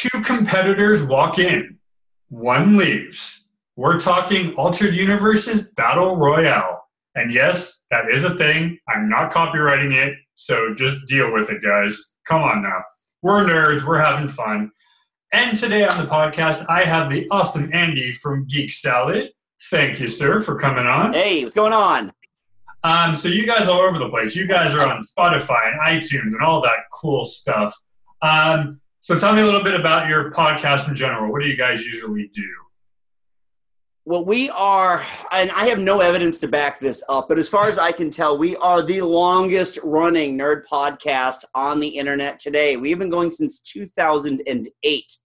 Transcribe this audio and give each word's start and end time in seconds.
two 0.00 0.22
competitors 0.22 1.02
walk 1.02 1.38
in, 1.38 1.76
one 2.30 2.78
leaves. 2.78 3.50
We're 3.76 4.00
talking 4.00 4.54
Altered 4.54 4.94
Universes 4.94 5.66
Battle 5.76 6.16
Royale. 6.16 6.88
And 7.16 7.30
yes, 7.30 7.84
that 7.90 8.04
is 8.10 8.24
a 8.24 8.34
thing. 8.36 8.78
I'm 8.88 9.10
not 9.10 9.30
copyrighting 9.30 9.92
it, 9.92 10.14
so 10.36 10.74
just 10.74 11.06
deal 11.06 11.30
with 11.34 11.50
it, 11.50 11.62
guys. 11.62 12.16
Come 12.26 12.42
on 12.42 12.62
now. 12.62 12.82
We're 13.20 13.44
nerds, 13.44 13.84
we're 13.86 14.02
having 14.02 14.28
fun. 14.28 14.70
And 15.34 15.54
today 15.54 15.84
on 15.84 15.98
the 15.98 16.10
podcast, 16.10 16.64
I 16.70 16.84
have 16.84 17.10
the 17.10 17.28
awesome 17.30 17.68
Andy 17.74 18.10
from 18.10 18.46
Geek 18.46 18.72
Salad. 18.72 19.28
Thank 19.70 20.00
you, 20.00 20.08
sir, 20.08 20.40
for 20.40 20.58
coming 20.58 20.86
on. 20.86 21.12
Hey, 21.12 21.42
what's 21.42 21.54
going 21.54 21.74
on? 21.74 22.10
Um, 22.84 23.14
so 23.14 23.28
you 23.28 23.44
guys 23.44 23.68
all 23.68 23.80
over 23.80 23.98
the 23.98 24.08
place. 24.08 24.34
You 24.34 24.46
guys 24.46 24.72
are 24.72 24.86
on 24.86 25.02
Spotify 25.02 25.72
and 25.72 25.80
iTunes 25.80 26.32
and 26.32 26.40
all 26.42 26.62
that 26.62 26.88
cool 26.90 27.26
stuff. 27.26 27.74
Um, 28.22 28.80
so 29.00 29.18
tell 29.18 29.34
me 29.34 29.42
a 29.42 29.44
little 29.44 29.64
bit 29.64 29.78
about 29.78 30.08
your 30.08 30.30
podcast 30.30 30.88
in 30.88 30.94
general. 30.94 31.32
What 31.32 31.42
do 31.42 31.48
you 31.48 31.56
guys 31.56 31.84
usually 31.84 32.30
do? 32.34 32.48
Well, 34.06 34.24
we 34.24 34.50
are, 34.50 35.04
and 35.32 35.50
I 35.52 35.66
have 35.66 35.78
no 35.78 36.00
evidence 36.00 36.38
to 36.38 36.48
back 36.48 36.80
this 36.80 37.02
up, 37.08 37.28
but 37.28 37.38
as 37.38 37.48
far 37.48 37.68
as 37.68 37.78
I 37.78 37.92
can 37.92 38.10
tell, 38.10 38.36
we 38.36 38.56
are 38.56 38.82
the 38.82 39.02
longest 39.02 39.78
running 39.84 40.36
nerd 40.38 40.64
podcast 40.66 41.44
on 41.54 41.80
the 41.80 41.88
internet 41.88 42.40
today. 42.40 42.76
We've 42.76 42.98
been 42.98 43.10
going 43.10 43.30
since 43.30 43.60
2008. 43.60 45.16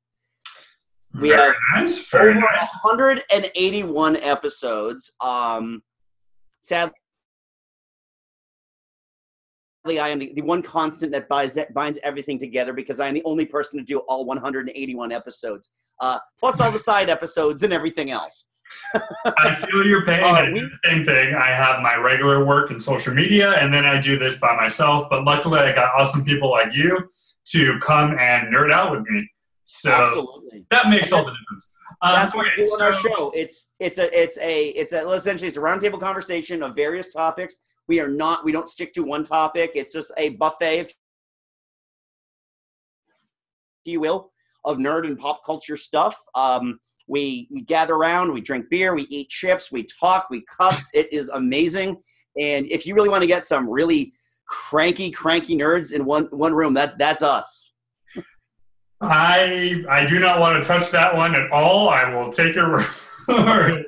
We 1.20 1.30
very 1.30 1.42
have 1.42 1.56
nice. 1.76 2.10
Very 2.10 2.32
over 2.32 2.42
nice. 2.42 2.70
181 2.84 4.18
episodes. 4.18 5.16
Um, 5.22 5.82
sadly, 6.62 6.94
I 9.86 10.10
am 10.10 10.20
the, 10.20 10.34
the 10.36 10.42
one 10.42 10.62
constant 10.62 11.12
that 11.12 11.30
binds, 11.30 11.58
binds 11.74 12.00
everything 12.04 12.40
together 12.40 12.74
because 12.74 13.00
I 13.00 13.08
am 13.08 13.14
the 13.14 13.24
only 13.24 13.46
person 13.46 13.80
to 13.80 13.86
do 13.86 14.00
all 14.08 14.26
181 14.26 15.12
episodes, 15.12 15.70
uh, 16.02 16.20
plus 16.40 16.60
all 16.60 16.72
the 16.72 16.80
side 16.92 17.10
episodes 17.10 17.64
and 17.64 17.72
everything 17.72 18.12
else. 18.12 18.46
I 19.38 19.54
feel 19.54 19.86
your 19.86 20.04
pain. 20.06 20.24
Uh, 20.24 20.30
I 20.30 20.46
do 20.48 20.54
the 20.54 20.80
same 20.84 21.06
thing. 21.06 21.36
I 21.36 21.48
have 21.48 21.82
my 21.82 21.96
regular 21.98 22.44
work 22.44 22.72
in 22.72 22.80
social 22.80 23.14
media, 23.14 23.52
and 23.54 23.72
then 23.72 23.86
I 23.86 24.02
do 24.02 24.18
this 24.18 24.40
by 24.40 24.56
myself. 24.56 25.08
But 25.10 25.24
luckily, 25.24 25.60
I 25.60 25.72
got 25.72 25.92
awesome 25.96 26.26
people 26.26 26.50
like 26.50 26.74
you 26.74 27.08
to 27.50 27.80
come 27.80 28.18
and 28.18 28.52
nerd 28.52 28.74
out 28.74 28.92
with 28.92 29.02
me. 29.08 29.30
So 29.66 29.92
Absolutely. 29.92 30.66
that 30.72 30.90
makes 30.90 31.12
all 31.12 31.24
the 31.24 31.32
difference. 31.32 31.74
Um, 32.02 32.14
That's 32.14 32.36
what 32.36 32.48
okay, 32.48 32.54
we 32.58 32.64
do 32.64 32.70
on 32.70 32.82
our 32.82 32.94
show. 32.94 33.32
It's 33.36 33.70
it's 33.80 34.00
a 34.00 34.20
it's 34.20 34.38
a 34.40 34.70
it's 34.70 34.94
a 34.94 35.10
essentially 35.12 35.48
it's 35.48 35.58
a 35.58 35.62
roundtable 35.62 36.00
conversation 36.00 36.64
of 36.64 36.76
various 36.76 37.14
topics. 37.14 37.58
We 37.88 38.00
are 38.00 38.08
not 38.08 38.44
we 38.44 38.52
don't 38.52 38.70
stick 38.70 38.94
to 38.94 39.04
one 39.04 39.24
topic. 39.24 39.72
It's 39.76 39.94
just 39.94 40.12
a 40.18 40.30
buffet, 40.30 40.80
if 40.80 40.94
you 43.86 44.00
will, 44.00 44.30
of 44.64 44.78
nerd 44.78 45.06
and 45.06 45.18
pop 45.18 45.42
culture 45.46 45.78
stuff. 45.78 46.18
Um, 46.34 46.80
we 47.08 47.48
we 47.52 47.62
gather 47.62 47.94
around, 47.94 48.34
we 48.34 48.42
drink 48.42 48.70
beer, 48.70 48.96
we 48.96 49.04
eat 49.10 49.30
chips, 49.30 49.72
we 49.72 49.88
talk, 50.00 50.30
we 50.30 50.44
cuss. 50.58 50.90
it 50.94 51.08
is 51.12 51.30
amazing. 51.30 51.98
And 52.40 52.66
if 52.72 52.86
you 52.86 52.96
really 52.96 53.10
want 53.10 53.22
to 53.22 53.28
get 53.28 53.44
some 53.44 53.70
really 53.70 54.12
cranky, 54.48 55.12
cranky 55.12 55.56
nerds 55.56 55.94
in 55.94 56.06
one 56.06 56.26
one 56.32 56.54
room, 56.54 56.74
that 56.74 56.98
that's 56.98 57.22
us. 57.22 57.74
I 59.02 59.84
I 59.90 60.06
do 60.06 60.20
not 60.20 60.40
want 60.40 60.62
to 60.62 60.68
touch 60.68 60.90
that 60.92 61.16
one 61.16 61.36
at 61.36 61.52
all. 61.52 61.90
I 61.90 62.14
will 62.14 62.32
take 62.32 62.56
your 62.56 62.84
word. 63.28 63.86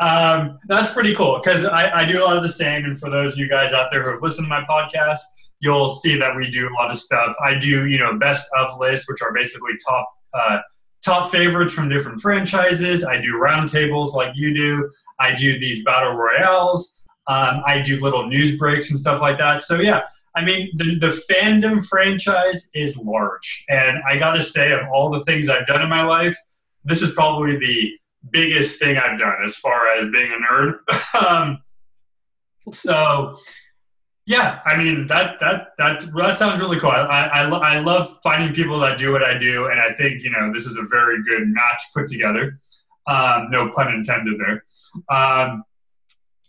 Um, 0.00 0.58
that's 0.66 0.92
pretty 0.92 1.14
cool 1.14 1.40
because 1.42 1.64
I, 1.64 1.90
I 2.00 2.04
do 2.04 2.22
a 2.22 2.24
lot 2.24 2.36
of 2.36 2.42
the 2.42 2.48
same. 2.48 2.84
And 2.84 2.98
for 2.98 3.10
those 3.10 3.32
of 3.32 3.38
you 3.38 3.48
guys 3.48 3.72
out 3.72 3.90
there 3.90 4.02
who 4.02 4.12
have 4.12 4.22
listened 4.22 4.46
to 4.46 4.48
my 4.48 4.64
podcast, 4.64 5.20
you'll 5.60 5.94
see 5.94 6.18
that 6.18 6.36
we 6.36 6.50
do 6.50 6.68
a 6.68 6.74
lot 6.74 6.90
of 6.90 6.98
stuff. 6.98 7.34
I 7.44 7.54
do 7.54 7.86
you 7.86 7.98
know 7.98 8.18
best 8.18 8.48
of 8.56 8.78
lists, 8.78 9.08
which 9.08 9.22
are 9.22 9.32
basically 9.32 9.72
top 9.86 10.08
uh, 10.34 10.58
top 11.04 11.30
favorites 11.30 11.72
from 11.72 11.88
different 11.88 12.20
franchises. 12.20 13.04
I 13.04 13.20
do 13.20 13.34
roundtables 13.34 14.14
like 14.14 14.32
you 14.34 14.54
do. 14.54 14.90
I 15.20 15.34
do 15.34 15.58
these 15.58 15.84
battle 15.84 16.14
royales. 16.14 17.00
Um, 17.26 17.62
I 17.66 17.82
do 17.82 18.00
little 18.00 18.26
news 18.26 18.56
breaks 18.56 18.90
and 18.90 18.98
stuff 18.98 19.20
like 19.20 19.38
that. 19.38 19.62
So 19.62 19.80
yeah, 19.80 20.02
I 20.34 20.44
mean, 20.44 20.70
the, 20.74 20.98
the 20.98 21.22
fandom 21.30 21.84
franchise 21.86 22.70
is 22.74 22.96
large. 22.96 23.64
And 23.68 23.98
I 24.08 24.16
got 24.18 24.32
to 24.32 24.42
say, 24.42 24.72
of 24.72 24.80
all 24.92 25.10
the 25.10 25.24
things 25.24 25.48
I've 25.48 25.66
done 25.66 25.82
in 25.82 25.88
my 25.88 26.02
life, 26.02 26.36
this 26.84 27.02
is 27.02 27.12
probably 27.12 27.56
the 27.58 27.92
biggest 28.30 28.78
thing 28.78 28.96
I've 28.96 29.18
done 29.18 29.36
as 29.44 29.56
far 29.56 29.96
as 29.96 30.08
being 30.10 30.32
a 30.32 30.52
nerd. 30.52 30.78
um, 31.26 31.62
so, 32.72 33.36
yeah, 34.26 34.60
I 34.66 34.76
mean, 34.76 35.06
that, 35.06 35.40
that, 35.40 35.68
that, 35.78 36.14
that 36.14 36.36
sounds 36.36 36.60
really 36.60 36.78
cool. 36.78 36.90
I, 36.90 37.00
I, 37.00 37.42
I 37.48 37.78
love 37.80 38.18
finding 38.22 38.54
people 38.54 38.78
that 38.80 38.98
do 38.98 39.12
what 39.12 39.22
I 39.22 39.38
do. 39.38 39.66
And 39.66 39.80
I 39.80 39.92
think, 39.94 40.22
you 40.22 40.30
know, 40.30 40.52
this 40.52 40.66
is 40.66 40.76
a 40.76 40.82
very 40.82 41.22
good 41.24 41.48
match 41.48 41.82
put 41.94 42.08
together. 42.08 42.58
Um, 43.06 43.50
no 43.50 43.70
pun 43.70 43.92
intended 43.94 44.38
there. 44.38 44.64
Um, 45.08 45.64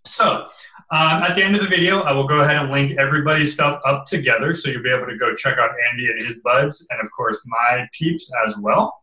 so, 0.06 0.48
um, 0.92 1.22
at 1.22 1.36
the 1.36 1.44
end 1.44 1.56
of 1.56 1.62
the 1.62 1.68
video, 1.68 2.02
I 2.02 2.12
will 2.12 2.28
go 2.28 2.42
ahead 2.42 2.58
and 2.58 2.72
link 2.72 2.98
everybody's 2.98 3.54
stuff 3.54 3.80
up 3.86 4.06
together 4.08 4.54
so 4.54 4.72
you'll 4.72 4.82
be 4.82 4.92
able 4.92 5.06
to 5.06 5.18
go 5.18 5.36
check 5.36 5.58
out 5.60 5.70
Andy 5.90 6.08
and 6.08 6.22
his 6.22 6.40
buds, 6.40 6.86
and 6.90 7.00
of 7.00 7.12
course, 7.12 7.40
my 7.46 7.88
peeps 7.94 8.32
as 8.46 8.58
well. 8.58 9.00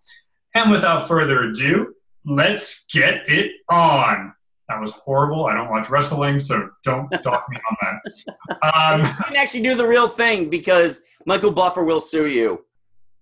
And 0.54 0.70
without 0.70 1.06
further 1.06 1.44
ado, 1.44 1.94
let's 2.26 2.86
get 2.92 3.28
it 3.28 3.52
on. 3.70 4.32
That 4.68 4.80
was 4.80 4.90
horrible. 4.92 5.46
I 5.46 5.54
don't 5.54 5.70
watch 5.70 5.88
wrestling, 5.90 6.38
so 6.40 6.68
don't 6.84 7.08
dock 7.22 7.46
me 7.48 7.56
on 7.70 7.76
that. 7.82 8.74
Um, 8.74 9.00
You 9.00 9.24
can 9.24 9.36
actually 9.36 9.62
do 9.62 9.74
the 9.76 9.86
real 9.86 10.08
thing 10.08 10.50
because 10.50 11.00
Michael 11.24 11.52
Buffer 11.52 11.84
will 11.84 12.00
sue 12.00 12.26
you. 12.26 12.64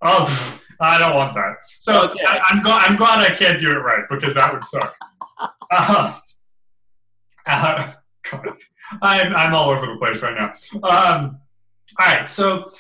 oh, 0.03 0.25
pff, 0.27 0.63
I 0.81 0.99
don't 0.99 1.15
want 1.15 1.35
that. 1.35 1.57
So 1.81 2.05
Okay. 2.11 2.25
I, 2.27 2.41
I'm, 2.49 2.63
gl- 2.63 2.79
I'm 2.81 2.97
glad 2.97 3.19
I 3.21 3.35
can't 3.35 3.61
do 3.61 3.71
it 3.71 3.77
right 3.81 4.05
because 4.11 4.35
that 4.35 4.53
would 4.53 4.65
suck. 4.65 4.95
Uh, 5.71 6.17
uh, 7.47 7.93
God, 8.31 8.57
I'm, 9.03 9.35
I'm 9.35 9.55
all 9.55 9.71
over 9.71 9.87
the 9.87 9.97
place 9.97 10.23
right 10.23 10.35
now. 10.37 10.53
Um, 10.89 11.39
all 12.01 12.07
right, 12.07 12.31
so 12.31 12.71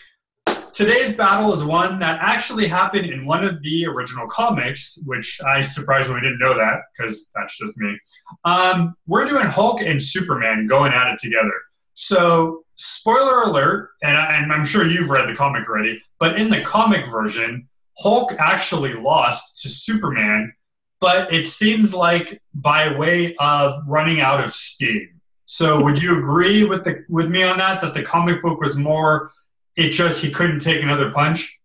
today's 0.74 1.12
battle 1.12 1.52
is 1.54 1.64
one 1.64 1.98
that 2.00 2.18
actually 2.20 2.66
happened 2.66 3.06
in 3.06 3.24
one 3.24 3.44
of 3.44 3.62
the 3.62 3.86
original 3.86 4.26
comics, 4.26 4.98
which 5.06 5.40
I 5.46 5.62
surprisingly 5.62 6.20
didn't 6.20 6.40
know 6.40 6.54
that 6.54 6.80
because 6.92 7.30
that's 7.34 7.56
just 7.56 7.78
me. 7.78 7.96
Um, 8.44 8.96
we're 9.06 9.26
doing 9.26 9.46
Hulk 9.46 9.80
and 9.80 10.02
Superman 10.02 10.66
going 10.66 10.92
at 10.92 11.12
it 11.12 11.18
together. 11.22 11.52
So, 11.94 12.64
spoiler 12.74 13.42
alert, 13.42 13.90
and, 14.02 14.16
I, 14.16 14.32
and 14.32 14.52
I'm 14.52 14.64
sure 14.64 14.84
you've 14.84 15.10
read 15.10 15.28
the 15.28 15.34
comic 15.34 15.68
already, 15.68 16.02
but 16.18 16.38
in 16.40 16.50
the 16.50 16.62
comic 16.62 17.08
version, 17.08 17.68
Hulk 17.98 18.32
actually 18.40 18.94
lost 18.94 19.62
to 19.62 19.68
Superman, 19.68 20.52
but 21.00 21.32
it 21.32 21.46
seems 21.46 21.94
like 21.94 22.42
by 22.52 22.96
way 22.96 23.36
of 23.36 23.74
running 23.86 24.20
out 24.20 24.42
of 24.42 24.52
steam. 24.52 25.08
So, 25.46 25.84
would 25.84 26.02
you 26.02 26.18
agree 26.18 26.64
with 26.64 26.82
the 26.82 27.04
with 27.08 27.28
me 27.28 27.44
on 27.44 27.58
that? 27.58 27.80
That 27.80 27.94
the 27.94 28.02
comic 28.02 28.42
book 28.42 28.60
was 28.60 28.76
more, 28.76 29.30
it 29.76 29.90
just 29.90 30.22
he 30.22 30.30
couldn't 30.30 30.60
take 30.60 30.82
another 30.82 31.10
punch. 31.10 31.60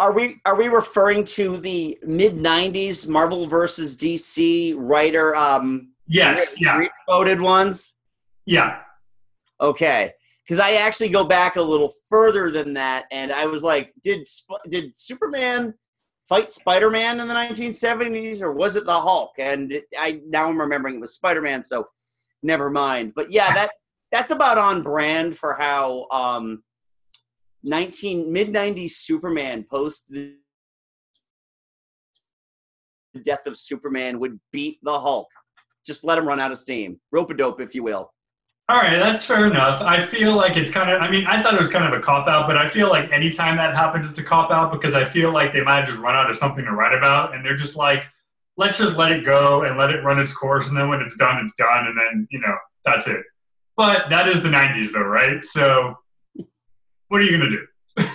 Are 0.00 0.12
we 0.12 0.40
are 0.44 0.56
we 0.56 0.68
referring 0.68 1.24
to 1.24 1.56
the 1.56 1.98
mid 2.04 2.36
'90s 2.36 3.08
Marvel 3.08 3.46
versus 3.48 3.96
DC 3.96 4.74
writer 4.76 5.34
um, 5.34 5.92
Yes, 6.06 6.54
yeah, 6.60 6.80
voted 7.08 7.40
ones? 7.40 7.94
yeah. 8.46 8.80
Okay, 9.60 10.12
because 10.44 10.60
I 10.60 10.74
actually 10.74 11.08
go 11.08 11.24
back 11.26 11.56
a 11.56 11.62
little 11.62 11.92
further 12.08 12.50
than 12.52 12.72
that, 12.74 13.06
and 13.10 13.32
I 13.32 13.46
was 13.46 13.64
like, 13.64 13.92
did 14.04 14.24
did 14.70 14.96
Superman 14.96 15.74
fight 16.28 16.52
Spider 16.52 16.90
Man 16.90 17.18
in 17.18 17.26
the 17.26 17.34
1970s, 17.34 18.40
or 18.40 18.52
was 18.52 18.76
it 18.76 18.86
the 18.86 18.92
Hulk? 18.92 19.32
And 19.38 19.72
it, 19.72 19.84
I 19.98 20.20
now 20.28 20.48
I'm 20.48 20.60
remembering 20.60 20.94
it 20.94 21.00
was 21.00 21.14
Spider 21.14 21.42
Man, 21.42 21.64
so 21.64 21.88
never 22.44 22.70
mind. 22.70 23.14
But 23.16 23.32
yeah, 23.32 23.52
that 23.52 23.72
that's 24.10 24.30
about 24.30 24.58
on 24.58 24.82
brand 24.82 25.36
for 25.36 25.54
how 25.54 26.06
um, 26.10 26.62
19 27.62 28.32
mid 28.32 28.48
90s 28.48 28.92
Superman 28.92 29.64
post 29.68 30.10
the 30.10 30.34
death 33.24 33.46
of 33.46 33.56
Superman 33.56 34.18
would 34.20 34.38
beat 34.52 34.78
the 34.82 34.98
Hulk. 34.98 35.28
Just 35.84 36.04
let 36.04 36.18
him 36.18 36.26
run 36.26 36.40
out 36.40 36.52
of 36.52 36.58
steam, 36.58 37.00
rope 37.10 37.30
a 37.30 37.34
dope, 37.34 37.60
if 37.60 37.74
you 37.74 37.82
will. 37.82 38.12
All 38.70 38.76
right, 38.76 38.98
that's 38.98 39.24
fair 39.24 39.46
enough. 39.46 39.80
I 39.80 40.04
feel 40.04 40.36
like 40.36 40.58
it's 40.58 40.70
kind 40.70 40.90
of, 40.90 41.00
I 41.00 41.10
mean, 41.10 41.26
I 41.26 41.42
thought 41.42 41.54
it 41.54 41.60
was 41.60 41.70
kind 41.70 41.86
of 41.86 41.98
a 41.98 42.02
cop 42.02 42.28
out, 42.28 42.46
but 42.46 42.58
I 42.58 42.68
feel 42.68 42.90
like 42.90 43.10
anytime 43.10 43.56
that 43.56 43.74
happens, 43.74 44.10
it's 44.10 44.18
a 44.18 44.22
cop 44.22 44.50
out 44.50 44.70
because 44.70 44.94
I 44.94 45.06
feel 45.06 45.32
like 45.32 45.54
they 45.54 45.62
might 45.62 45.78
have 45.78 45.88
just 45.88 46.00
run 46.00 46.14
out 46.14 46.28
of 46.28 46.36
something 46.36 46.66
to 46.66 46.72
write 46.72 46.96
about 46.96 47.34
and 47.34 47.42
they're 47.42 47.56
just 47.56 47.76
like, 47.76 48.06
let's 48.58 48.76
just 48.76 48.98
let 48.98 49.10
it 49.10 49.24
go 49.24 49.62
and 49.62 49.78
let 49.78 49.88
it 49.90 50.04
run 50.04 50.18
its 50.18 50.34
course. 50.34 50.68
And 50.68 50.76
then 50.76 50.90
when 50.90 51.00
it's 51.00 51.16
done, 51.16 51.42
it's 51.42 51.54
done. 51.54 51.86
And 51.86 51.96
then, 51.98 52.28
you 52.30 52.40
know, 52.40 52.54
that's 52.84 53.08
it. 53.08 53.24
But 53.78 54.10
that 54.10 54.28
is 54.28 54.42
the 54.42 54.48
90s, 54.48 54.92
though, 54.92 55.02
right? 55.02 55.42
So 55.44 55.96
what 57.06 57.20
are 57.20 57.24
you 57.24 57.38
going 57.38 57.50
to 57.50 57.56
do? 57.56 58.08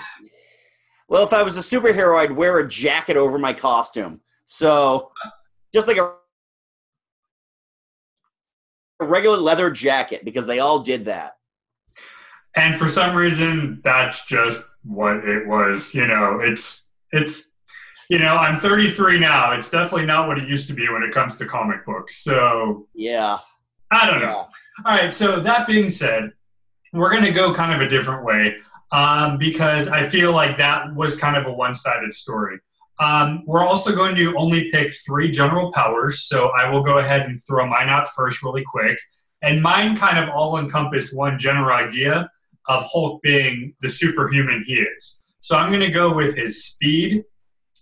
Well, 1.09 1.23
if 1.23 1.33
I 1.33 1.43
was 1.43 1.57
a 1.57 1.59
superhero, 1.59 2.17
I'd 2.17 2.31
wear 2.31 2.59
a 2.59 2.67
jacket 2.67 3.17
over 3.17 3.37
my 3.37 3.53
costume. 3.53 4.19
So, 4.45 5.11
just 5.73 5.87
like 5.87 5.97
a, 5.97 6.13
a 8.99 9.05
regular 9.05 9.37
leather 9.37 9.69
jacket, 9.69 10.25
because 10.25 10.47
they 10.47 10.59
all 10.59 10.79
did 10.79 11.05
that. 11.05 11.33
And 12.55 12.75
for 12.75 12.89
some 12.89 13.15
reason, 13.15 13.79
that's 13.83 14.25
just 14.25 14.67
what 14.83 15.17
it 15.17 15.47
was. 15.47 15.93
You 15.93 16.07
know, 16.07 16.39
it's 16.41 16.91
it's 17.11 17.51
you 18.09 18.17
know, 18.17 18.35
I'm 18.35 18.57
33 18.57 19.19
now. 19.19 19.51
It's 19.51 19.69
definitely 19.69 20.07
not 20.07 20.27
what 20.27 20.37
it 20.39 20.47
used 20.47 20.67
to 20.67 20.73
be 20.73 20.89
when 20.89 21.03
it 21.03 21.11
comes 21.11 21.35
to 21.35 21.45
comic 21.45 21.85
books. 21.85 22.23
So 22.23 22.87
yeah, 22.95 23.37
I 23.93 24.05
don't 24.09 24.21
know. 24.21 24.47
Yeah. 24.47 24.91
All 24.91 24.97
right. 24.97 25.13
So 25.13 25.39
that 25.39 25.67
being 25.67 25.89
said, 25.89 26.31
we're 26.93 27.09
going 27.09 27.23
to 27.23 27.31
go 27.31 27.53
kind 27.53 27.73
of 27.73 27.81
a 27.81 27.89
different 27.89 28.23
way 28.23 28.57
um, 28.91 29.37
because 29.37 29.87
I 29.87 30.03
feel 30.03 30.31
like 30.31 30.57
that 30.57 30.93
was 30.95 31.15
kind 31.15 31.35
of 31.35 31.45
a 31.45 31.51
one-sided 31.51 32.13
story. 32.13 32.59
Um, 32.99 33.43
we're 33.47 33.65
also 33.65 33.93
going 33.95 34.15
to 34.15 34.35
only 34.37 34.69
pick 34.71 34.91
three 35.05 35.31
general 35.31 35.71
powers, 35.71 36.23
so 36.23 36.49
I 36.49 36.69
will 36.69 36.83
go 36.83 36.99
ahead 36.99 37.21
and 37.21 37.39
throw 37.47 37.65
mine 37.65 37.89
out 37.89 38.07
first, 38.09 38.43
really 38.43 38.63
quick. 38.63 38.99
And 39.41 39.61
mine 39.61 39.97
kind 39.97 40.19
of 40.19 40.29
all 40.29 40.57
encompass 40.57 41.11
one 41.11 41.39
general 41.39 41.75
idea 41.75 42.29
of 42.67 42.83
Hulk 42.85 43.21
being 43.23 43.75
the 43.81 43.89
superhuman 43.89 44.63
he 44.65 44.75
is. 44.75 45.23
So 45.41 45.57
I'm 45.57 45.69
going 45.71 45.81
to 45.81 45.89
go 45.89 46.13
with 46.15 46.35
his 46.35 46.63
speed, 46.63 47.25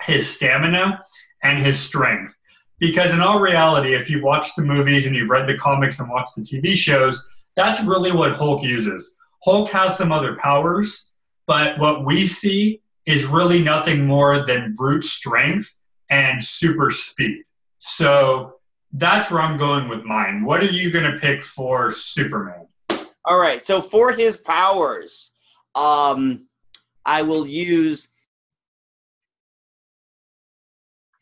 his 0.04 0.28
stamina, 0.28 1.02
and 1.44 1.63
his 1.63 1.78
strength. 1.78 2.36
Because 2.81 3.13
in 3.13 3.22
all 3.22 3.39
reality, 3.39 3.94
if 3.94 4.10
you've 4.10 4.24
watched 4.24 4.56
the 4.56 4.63
movies 4.63 5.06
and 5.06 5.16
you've 5.16 5.30
read 5.30 5.48
the 5.48 5.56
comics 5.56 6.00
and 6.00 6.10
watched 6.10 6.36
the 6.36 6.42
TV 6.42 6.75
shows, 6.75 7.30
that's 7.56 7.83
really 7.83 8.12
what 8.12 8.33
Hulk 8.33 8.63
uses. 8.63 9.18
Hulk 9.44 9.69
has 9.69 9.95
some 9.95 10.12
other 10.12 10.36
powers, 10.38 11.13
but 11.45 11.78
what 11.78 12.06
we 12.06 12.25
see 12.25 12.81
is 13.06 13.25
really 13.25 13.62
nothing 13.62 14.07
more 14.07 14.48
than 14.48 14.74
brute 14.74 15.04
strength 15.04 15.74
and 16.10 16.44
super 16.44 16.89
speed. 16.89 17.44
So 17.78 18.56
that's 18.94 19.30
where 19.30 19.42
I'm 19.42 19.60
going 19.60 19.88
with 19.88 20.04
mine. 20.04 20.44
What 20.44 20.62
are 20.62 20.66
you 20.66 20.89
going 20.89 21.10
to 21.10 21.19
pick 21.19 21.44
for 21.44 21.92
Superman? 21.92 22.68
All 23.25 23.39
right. 23.39 23.62
So 23.62 23.80
for 23.80 24.12
his 24.12 24.38
powers, 24.38 25.34
um, 25.75 26.48
I 27.06 27.22
will 27.22 27.45
use 27.45 28.11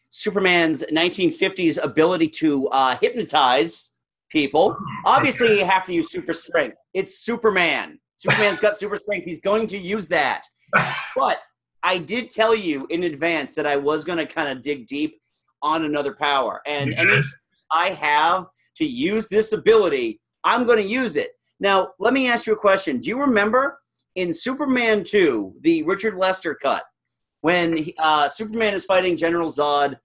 Superman's 0.10 0.84
1950s 0.92 1.82
ability 1.84 2.28
to 2.28 2.68
uh, 2.70 2.98
hypnotize 2.98 3.96
people. 4.30 4.76
Obviously, 5.06 5.60
you 5.60 5.66
have 5.66 5.84
to 5.86 5.94
use 5.94 6.12
super 6.12 6.34
strength. 6.34 6.78
It's 6.94 7.20
Superman. 7.20 8.00
Superman's 8.18 8.60
got 8.60 8.76
super 8.76 8.96
strength. 8.96 9.26
He's 9.26 9.42
going 9.42 9.68
to 9.68 9.78
use 9.78 10.08
that. 10.10 10.44
But 11.16 11.42
I 11.84 11.98
did 11.98 12.30
tell 12.30 12.54
you 12.54 12.86
in 12.90 13.04
advance 13.04 13.56
that 13.56 13.66
I 13.66 13.76
was 13.76 14.04
going 14.04 14.18
to 14.18 14.26
kind 14.26 14.50
of 14.50 14.62
dig 14.62 14.88
deep 14.88 15.16
on 15.62 15.86
another 15.86 16.14
power. 16.14 16.62
And 16.66 16.92
yes. 16.92 17.00
any 17.00 17.22
I 17.72 17.90
have 17.90 18.48
to 18.78 18.86
use 18.86 19.28
this 19.28 19.54
ability, 19.54 20.20
I'm 20.44 20.66
going 20.66 20.78
to 20.78 20.84
use 20.84 21.16
it. 21.16 21.32
Now, 21.60 21.90
let 22.00 22.14
me 22.14 22.30
ask 22.30 22.48
you 22.48 22.54
a 22.54 22.58
question. 22.58 23.00
Do 23.00 23.10
you 23.10 23.20
remember 23.20 23.80
in 24.16 24.34
Superman 24.34 25.04
2, 25.04 25.56
the 25.62 25.84
Richard 25.84 26.16
Lester 26.16 26.56
cut, 26.56 26.84
when 27.42 27.86
uh, 27.98 28.30
Superman 28.30 28.74
is 28.74 28.86
fighting 28.86 29.16
General 29.16 29.50
Zod 29.50 29.98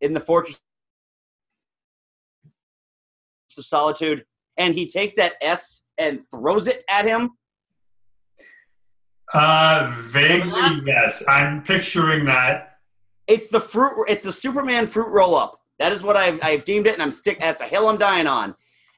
in 0.00 0.12
the 0.12 0.20
Fortress 0.20 0.58
of 3.56 3.64
Solitude, 3.64 4.24
and 4.56 4.74
he 4.74 4.86
takes 4.86 5.14
that 5.14 5.34
S 5.40 5.88
and 5.98 6.22
throws 6.30 6.66
it 6.66 6.84
at 6.90 7.04
him? 7.04 7.30
Uh, 9.32 9.94
vaguely, 9.96 10.82
yes. 10.84 11.24
I'm 11.28 11.62
picturing 11.62 12.24
that. 12.26 12.78
It's 13.28 13.46
the 13.46 13.60
fruit. 13.60 14.06
It's 14.08 14.26
a 14.26 14.32
Superman 14.32 14.86
fruit 14.86 15.08
roll 15.08 15.36
up. 15.36 15.60
That 15.78 15.92
is 15.92 16.02
what 16.02 16.16
I've, 16.16 16.40
I've 16.42 16.64
deemed 16.64 16.86
it, 16.88 16.94
and 16.94 17.02
I'm 17.02 17.12
stick. 17.12 17.40
That's 17.40 17.60
a 17.60 17.64
hill 17.64 17.88
I'm 17.88 17.96
dying 17.96 18.26
on, 18.26 18.54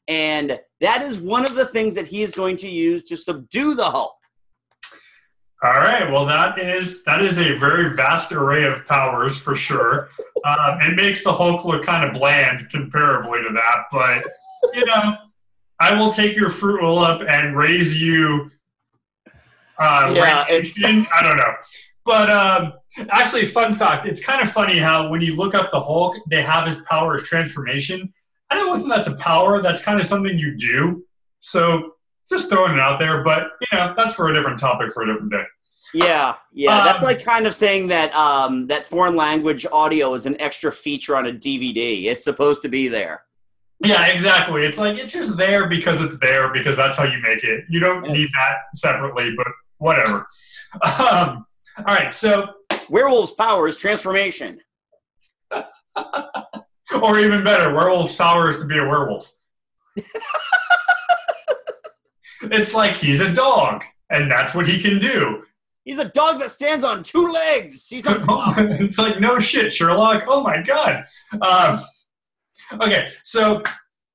and 0.09 0.59
that 0.81 1.03
is 1.03 1.21
one 1.21 1.45
of 1.45 1.55
the 1.55 1.67
things 1.67 1.95
that 1.95 2.07
he 2.07 2.23
is 2.23 2.33
going 2.33 2.57
to 2.57 2.69
use 2.69 3.03
to 3.05 3.17
subdue 3.17 3.75
the 3.75 3.85
Hulk. 3.85 4.17
All 5.65 5.75
right. 5.75 6.11
Well, 6.11 6.27
that 6.27 6.59
is 6.59 7.05
that 7.05 7.23
is 7.23 7.39
a 7.39 7.57
very 7.57 7.95
vast 7.95 8.33
array 8.33 8.65
of 8.65 8.87
powers 8.87 9.39
for 9.39 9.55
sure. 9.55 10.09
um, 10.45 10.81
it 10.81 10.97
makes 10.97 11.23
the 11.23 11.33
Hulk 11.33 11.65
look 11.65 11.85
kind 11.85 12.05
of 12.05 12.19
bland 12.19 12.69
comparably 12.71 13.47
to 13.47 13.53
that, 13.55 13.85
but 13.93 14.27
you 14.75 14.85
know, 14.87 15.17
I 15.81 15.95
will 15.95 16.13
take 16.13 16.35
your 16.35 16.51
fruit 16.51 16.81
roll 16.81 16.99
up 16.99 17.23
and 17.23 17.57
raise 17.57 18.01
you 18.01 18.51
uh, 19.79 20.13
yeah, 20.15 20.45
it's 20.49 20.83
I 20.85 21.23
don't 21.23 21.37
know, 21.37 21.55
but 22.05 22.31
um, 22.31 22.75
actually, 23.11 23.47
fun 23.47 23.75
fact: 23.75 24.07
it's 24.07 24.25
kind 24.25 24.43
of 24.43 24.51
funny 24.51 24.79
how 24.79 25.09
when 25.09 25.21
you 25.21 25.35
look 25.35 25.55
up 25.55 25.71
the 25.73 25.81
Hulk, 25.81 26.17
they 26.29 26.43
have 26.43 26.67
his 26.67 26.81
power 26.83 27.17
of 27.17 27.25
transformation. 27.25 28.13
I 28.51 28.55
don't 28.55 28.67
know 28.67 28.81
if 28.81 28.89
that's 28.89 29.09
a 29.09 29.21
power. 29.21 29.63
That's 29.63 29.83
kind 29.83 30.01
of 30.01 30.07
something 30.07 30.39
you 30.39 30.57
do. 30.57 31.05
So 31.41 31.95
just 32.33 32.49
throwing 32.49 32.75
it 32.75 32.81
out 32.81 32.99
there, 32.99 33.23
but 33.23 33.51
you 33.61 33.79
know 33.79 33.95
that's 33.97 34.15
for 34.15 34.29
a 34.29 34.35
different 34.35 34.59
topic 34.59 34.93
for 34.93 35.03
a 35.03 35.07
different 35.07 35.31
day. 35.31 35.45
Yeah, 35.95 36.37
yeah, 36.53 36.79
um, 36.79 36.85
that's 36.85 37.03
like 37.03 37.23
kind 37.23 37.47
of 37.47 37.55
saying 37.55 37.89
that 37.89 38.15
um, 38.15 38.67
that 38.69 38.87
foreign 38.87 39.15
language 39.15 39.67
audio 39.71 40.15
is 40.15 40.25
an 40.27 40.41
extra 40.41 40.73
feature 40.73 41.17
on 41.17 41.27
a 41.27 41.33
DVD. 41.33 42.07
It's 42.07 42.25
supposed 42.25 42.63
to 42.63 42.69
be 42.69 42.89
there. 42.89 43.23
Yeah, 43.85 44.07
exactly. 44.07 44.65
It's 44.65 44.79
like 44.79 44.97
it's 44.97 45.13
just 45.13 45.37
there 45.37 45.69
because 45.69 46.01
it's 46.01 46.19
there 46.19 46.51
because 46.51 46.77
that's 46.77 46.97
how 46.97 47.05
you 47.05 47.21
make 47.21 47.45
it. 47.45 47.65
You 47.69 47.81
don't 47.81 48.05
yes. 48.05 48.17
need 48.17 48.29
that 48.29 48.79
separately, 48.79 49.35
but 49.37 49.49
whatever. 49.79 50.27
Um, 50.83 51.45
all 51.79 51.95
right, 51.95 52.15
so 52.15 52.49
werewolf's 52.89 53.33
power 53.33 53.69
is 53.69 53.77
transformation, 53.77 54.61
or 55.51 57.19
even 57.19 57.45
better, 57.45 57.75
werewolf's 57.75 58.15
power 58.17 58.49
is 58.49 58.57
to 58.57 58.65
be 58.65 58.79
a 58.79 58.87
werewolf. 58.87 59.31
it's 62.45 62.75
like 62.75 62.97
he's 62.97 63.21
a 63.21 63.33
dog, 63.33 63.85
and 64.11 64.31
that's 64.31 64.55
what 64.55 64.69
he 64.69 64.81
can 64.81 65.01
do. 65.01 65.45
He's 65.85 65.99
a 65.99 66.09
dog 66.09 66.39
that 66.39 66.51
stands 66.51 66.85
on 66.85 67.03
two 67.03 67.31
legs. 67.31 67.89
He's 67.89 68.07
unstoppable. 68.07 68.73
it's 68.81 68.99
like 68.99 69.21
no 69.21 69.39
shit, 69.39 69.73
Sherlock. 69.73 70.25
Oh 70.29 70.43
my 70.43 70.63
god. 70.63 71.05
Um, 71.41 71.81
okay, 72.81 73.09
so 73.25 73.63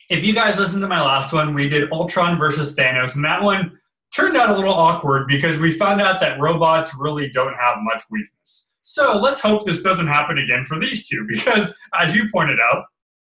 if 0.10 0.24
you 0.24 0.34
guys 0.34 0.58
listened 0.58 0.82
to 0.82 0.88
my 0.88 1.02
last 1.02 1.34
one, 1.34 1.54
we 1.54 1.68
did 1.68 1.92
Ultron 1.92 2.38
versus 2.38 2.76
Thanos, 2.76 3.16
and 3.16 3.26
that 3.26 3.44
one 3.44 3.78
turned 4.16 4.38
out 4.38 4.50
a 4.50 4.56
little 4.56 4.74
awkward 4.74 5.28
because 5.28 5.60
we 5.60 5.72
found 5.72 6.02
out 6.02 6.20
that 6.22 6.40
robots 6.40 6.96
really 6.98 7.30
don't 7.30 7.54
have 7.56 7.76
much 7.82 8.04
weakness. 8.10 8.78
So 8.82 9.18
let's 9.18 9.42
hope 9.42 9.66
this 9.66 9.84
doesn't 9.84 10.08
happen 10.08 10.38
again 10.38 10.64
for 10.64 10.80
these 10.80 11.08
two 11.08 11.28
because, 11.28 11.76
as 12.00 12.16
you 12.16 12.30
pointed 12.32 12.60
out, 12.72 12.86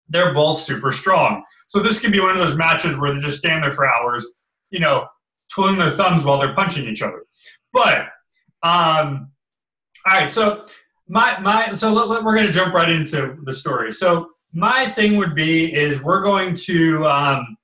they're 0.08 0.34
both 0.34 0.60
super 0.60 0.92
strong. 0.92 1.44
So 1.68 1.80
this 1.80 2.00
could 2.00 2.12
be 2.12 2.20
one 2.20 2.32
of 2.32 2.40
those 2.40 2.56
matches 2.56 2.98
where 2.98 3.14
they 3.14 3.20
just 3.20 3.40
stand 3.40 3.64
there 3.64 3.72
for 3.72 3.88
hours, 3.88 4.28
you 4.72 4.80
know, 4.80 5.08
twiddling 5.54 5.80
their 5.80 5.92
thumbs 5.92 6.24
while 6.24 6.40
they're 6.40 6.54
punching 6.54 6.88
each 6.88 7.02
other. 7.02 7.24
But, 7.74 8.08
um, 8.64 9.32
all 10.10 10.20
right, 10.20 10.32
so 10.32 10.66
my 11.08 11.40
my 11.40 11.74
so 11.74 11.92
let, 11.92 12.08
let, 12.08 12.24
we're 12.24 12.36
going 12.36 12.48
to 12.48 12.54
jump 12.54 12.74
right 12.74 12.90
into 12.90 13.38
the 13.44 13.54
story. 13.54 13.92
So 13.92 14.30
my 14.54 14.90
thing 14.90 15.18
would 15.18 15.36
be 15.36 15.74
is 15.74 16.02
we're 16.02 16.22
going 16.22 16.54
to 16.66 17.06
um, 17.08 17.58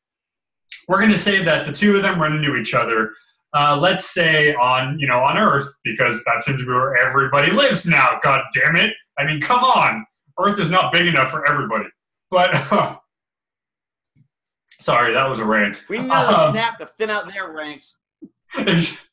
we're 0.87 0.99
going 0.99 1.11
to 1.11 1.17
say 1.17 1.43
that 1.43 1.65
the 1.65 1.71
two 1.71 1.95
of 1.95 2.01
them 2.01 2.21
run 2.21 2.35
into 2.35 2.55
each 2.55 2.73
other. 2.73 3.11
Uh, 3.53 3.77
let's 3.77 4.13
say 4.13 4.53
on 4.55 4.99
you 4.99 5.07
know 5.07 5.19
on 5.19 5.37
Earth 5.37 5.67
because 5.83 6.23
that 6.25 6.43
seems 6.43 6.59
to 6.59 6.65
be 6.65 6.71
where 6.71 6.97
everybody 6.97 7.51
lives 7.51 7.85
now. 7.85 8.19
God 8.21 8.43
damn 8.53 8.75
it! 8.75 8.91
I 9.17 9.25
mean, 9.25 9.39
come 9.39 9.63
on, 9.63 10.05
Earth 10.39 10.59
is 10.59 10.69
not 10.69 10.91
big 10.91 11.07
enough 11.07 11.31
for 11.31 11.47
everybody. 11.47 11.85
But 12.29 12.53
uh, 12.71 12.97
sorry, 14.85 15.13
that 15.13 15.27
was 15.27 15.39
a 15.39 15.45
rant. 15.45 15.83
We 15.89 15.97
need 15.97 16.05
another 16.05 16.35
um, 16.35 16.51
snap 16.51 16.77
to 16.79 16.85
thin 16.85 17.09
out 17.09 17.27
their 17.27 17.51
ranks. 17.51 17.97
this 18.55 19.09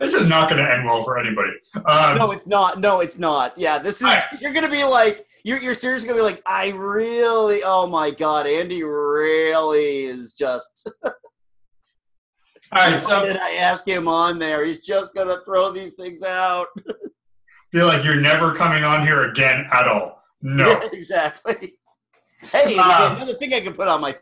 is 0.00 0.26
not 0.26 0.50
going 0.50 0.62
to 0.62 0.70
end 0.70 0.84
well 0.84 1.02
for 1.04 1.18
anybody. 1.18 1.52
Um, 1.86 2.18
no, 2.18 2.32
it's 2.32 2.48
not. 2.48 2.80
No, 2.80 3.00
it's 3.00 3.16
not. 3.16 3.56
Yeah, 3.56 3.78
this 3.78 4.00
is. 4.00 4.08
I, 4.08 4.22
you're 4.40 4.52
going 4.52 4.64
to 4.64 4.70
be 4.70 4.82
like, 4.82 5.24
you're, 5.44 5.60
you're 5.60 5.72
seriously 5.72 6.08
going 6.08 6.18
to 6.18 6.24
be 6.24 6.30
like, 6.30 6.42
I 6.44 6.70
really, 6.70 7.62
oh 7.64 7.86
my 7.86 8.10
God, 8.10 8.46
Andy 8.46 8.82
really 8.82 10.04
is 10.06 10.32
just. 10.34 10.90
All 11.04 11.12
right, 12.72 13.00
so. 13.00 13.24
did 13.24 13.38
I 13.38 13.52
ask 13.52 13.86
him 13.86 14.08
on 14.08 14.38
there? 14.38 14.66
He's 14.66 14.80
just 14.80 15.14
going 15.14 15.28
to 15.28 15.42
throw 15.44 15.72
these 15.72 15.94
things 15.94 16.22
out. 16.22 16.66
feel 17.72 17.86
like 17.86 18.04
you're 18.04 18.20
never 18.20 18.54
coming 18.54 18.84
on 18.84 19.06
here 19.06 19.30
again 19.30 19.66
at 19.72 19.86
all. 19.86 20.22
No. 20.42 20.68
Yeah, 20.82 20.88
exactly. 20.92 21.77
Hey, 22.50 22.74
another 22.74 23.34
thing 23.34 23.52
I 23.54 23.60
can 23.60 23.74
put 23.74 23.88
on 23.88 24.00
my. 24.00 24.16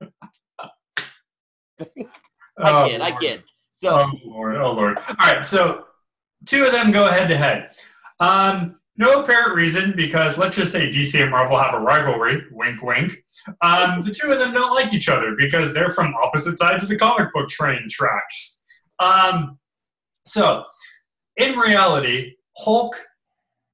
I 0.00 0.06
oh, 2.58 2.88
kid, 2.88 3.00
Lord. 3.00 3.02
I 3.02 3.10
kid. 3.18 3.42
So, 3.72 4.00
oh 4.00 4.10
Lord, 4.24 4.56
oh 4.56 4.72
Lord. 4.72 4.98
All 4.98 5.14
right, 5.18 5.44
so 5.44 5.84
two 6.46 6.64
of 6.64 6.72
them 6.72 6.90
go 6.90 7.10
head 7.10 7.28
to 7.28 7.36
head. 7.36 7.70
Um, 8.20 8.76
no 8.96 9.22
apparent 9.22 9.54
reason 9.54 9.92
because 9.96 10.38
let's 10.38 10.56
just 10.56 10.70
say 10.70 10.88
DC 10.88 11.20
and 11.20 11.30
Marvel 11.30 11.58
have 11.58 11.74
a 11.74 11.80
rivalry. 11.80 12.42
Wink, 12.52 12.82
wink. 12.82 13.24
Um, 13.60 14.04
the 14.04 14.12
two 14.12 14.30
of 14.30 14.38
them 14.38 14.52
don't 14.52 14.74
like 14.74 14.92
each 14.92 15.08
other 15.08 15.34
because 15.36 15.74
they're 15.74 15.90
from 15.90 16.14
opposite 16.14 16.58
sides 16.58 16.82
of 16.84 16.88
the 16.88 16.96
comic 16.96 17.32
book 17.32 17.48
train 17.48 17.86
tracks. 17.90 18.62
Um, 19.00 19.58
so, 20.24 20.64
in 21.36 21.58
reality, 21.58 22.34
Hulk 22.58 22.96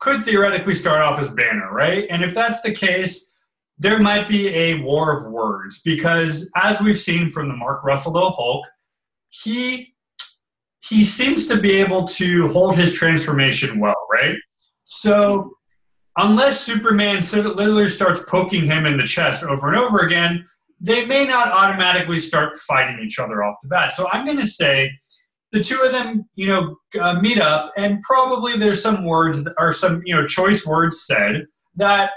could 0.01 0.25
theoretically 0.25 0.75
start 0.75 0.99
off 0.99 1.21
as 1.21 1.33
Banner, 1.33 1.73
right? 1.73 2.07
And 2.11 2.25
if 2.25 2.35
that's 2.35 2.63
the 2.63 2.73
case, 2.73 3.33
there 3.79 3.99
might 3.99 4.29
be 4.29 4.49
a 4.49 4.81
war 4.83 5.17
of 5.17 5.31
words 5.31 5.81
because, 5.83 6.51
as 6.57 6.81
we've 6.81 7.01
seen 7.01 7.31
from 7.31 7.49
the 7.49 7.57
Mark 7.57 7.83
Ruffalo 7.83 8.35
Hulk, 8.35 8.67
he 9.29 9.95
he 10.83 11.05
seems 11.05 11.47
to 11.47 11.61
be 11.61 11.73
able 11.73 12.09
to 12.09 12.49
hold 12.49 12.77
his 12.77 12.93
transformation 12.93 13.79
well, 13.79 14.07
right? 14.13 14.35
So, 14.85 15.53
unless 16.17 16.61
Superman 16.61 17.23
literally 17.33 17.89
starts 17.89 18.23
poking 18.27 18.67
him 18.67 18.87
in 18.87 18.97
the 18.97 19.05
chest 19.05 19.45
over 19.45 19.69
and 19.69 19.77
over 19.77 20.01
again, 20.01 20.47
they 20.81 21.05
may 21.05 21.27
not 21.27 21.53
automatically 21.53 22.19
start 22.19 22.59
fighting 22.59 22.99
each 23.05 23.19
other 23.19 23.45
off 23.45 23.57
the 23.63 23.69
bat. 23.69 23.93
So, 23.93 24.09
I'm 24.11 24.25
going 24.25 24.39
to 24.39 24.47
say 24.47 24.91
the 25.53 25.63
two 25.63 25.81
of 25.83 25.93
them, 25.93 26.29
you 26.35 26.47
know, 26.47 26.77
uh, 27.01 27.21
meet 27.21 27.41
up, 27.41 27.73
and 27.77 28.03
probably 28.03 28.57
there's 28.57 28.83
some 28.83 29.05
words 29.05 29.47
or 29.59 29.73
some, 29.73 30.03
you 30.05 30.15
know, 30.15 30.27
choice 30.27 30.67
words 30.67 31.03
said 31.03 31.47
that 31.77 32.11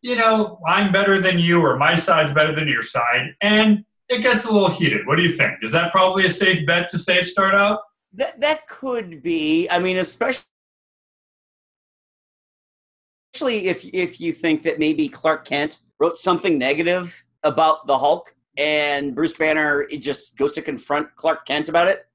you 0.00 0.14
know, 0.14 0.60
I'm 0.64 0.92
better 0.92 1.20
than 1.20 1.40
you 1.40 1.60
or 1.60 1.76
my 1.76 1.96
side's 1.96 2.32
better 2.32 2.54
than 2.54 2.68
your 2.68 2.82
side, 2.82 3.34
and 3.42 3.84
it 4.08 4.22
gets 4.22 4.44
a 4.44 4.52
little 4.52 4.70
heated. 4.70 5.06
What 5.06 5.16
do 5.16 5.22
you 5.22 5.32
think? 5.32 5.54
Is 5.62 5.72
that 5.72 5.90
probably 5.90 6.24
a 6.24 6.30
safe 6.30 6.64
bet 6.66 6.88
to 6.90 6.98
say 6.98 7.22
start 7.22 7.54
out? 7.54 7.80
That 8.12 8.40
that 8.40 8.68
could 8.68 9.22
be. 9.22 9.68
I 9.68 9.78
mean, 9.78 9.96
especially 9.98 10.44
Especially 13.34 13.68
if 13.68 13.84
if 13.92 14.20
you 14.20 14.32
think 14.32 14.62
that 14.62 14.78
maybe 14.78 15.08
Clark 15.08 15.44
Kent 15.44 15.80
wrote 16.00 16.18
something 16.18 16.58
negative 16.58 17.24
about 17.44 17.86
the 17.86 17.96
Hulk 17.96 18.34
and 18.56 19.14
Bruce 19.14 19.34
Banner 19.34 19.82
it 19.90 19.98
just 19.98 20.36
goes 20.36 20.52
to 20.52 20.62
confront 20.62 21.14
Clark 21.14 21.46
Kent 21.46 21.68
about 21.68 21.86
it. 21.86 22.07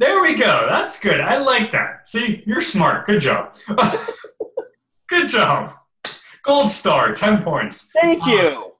There 0.00 0.22
we 0.22 0.34
go. 0.34 0.66
That's 0.66 0.98
good. 0.98 1.20
I 1.20 1.36
like 1.36 1.70
that. 1.72 2.08
See, 2.08 2.42
you're 2.46 2.62
smart. 2.62 3.04
Good 3.04 3.20
job. 3.20 3.54
good 5.10 5.28
job. 5.28 5.74
Gold 6.42 6.72
star, 6.72 7.12
10 7.12 7.42
points. 7.42 7.90
Thank 8.00 8.24
you. 8.24 8.70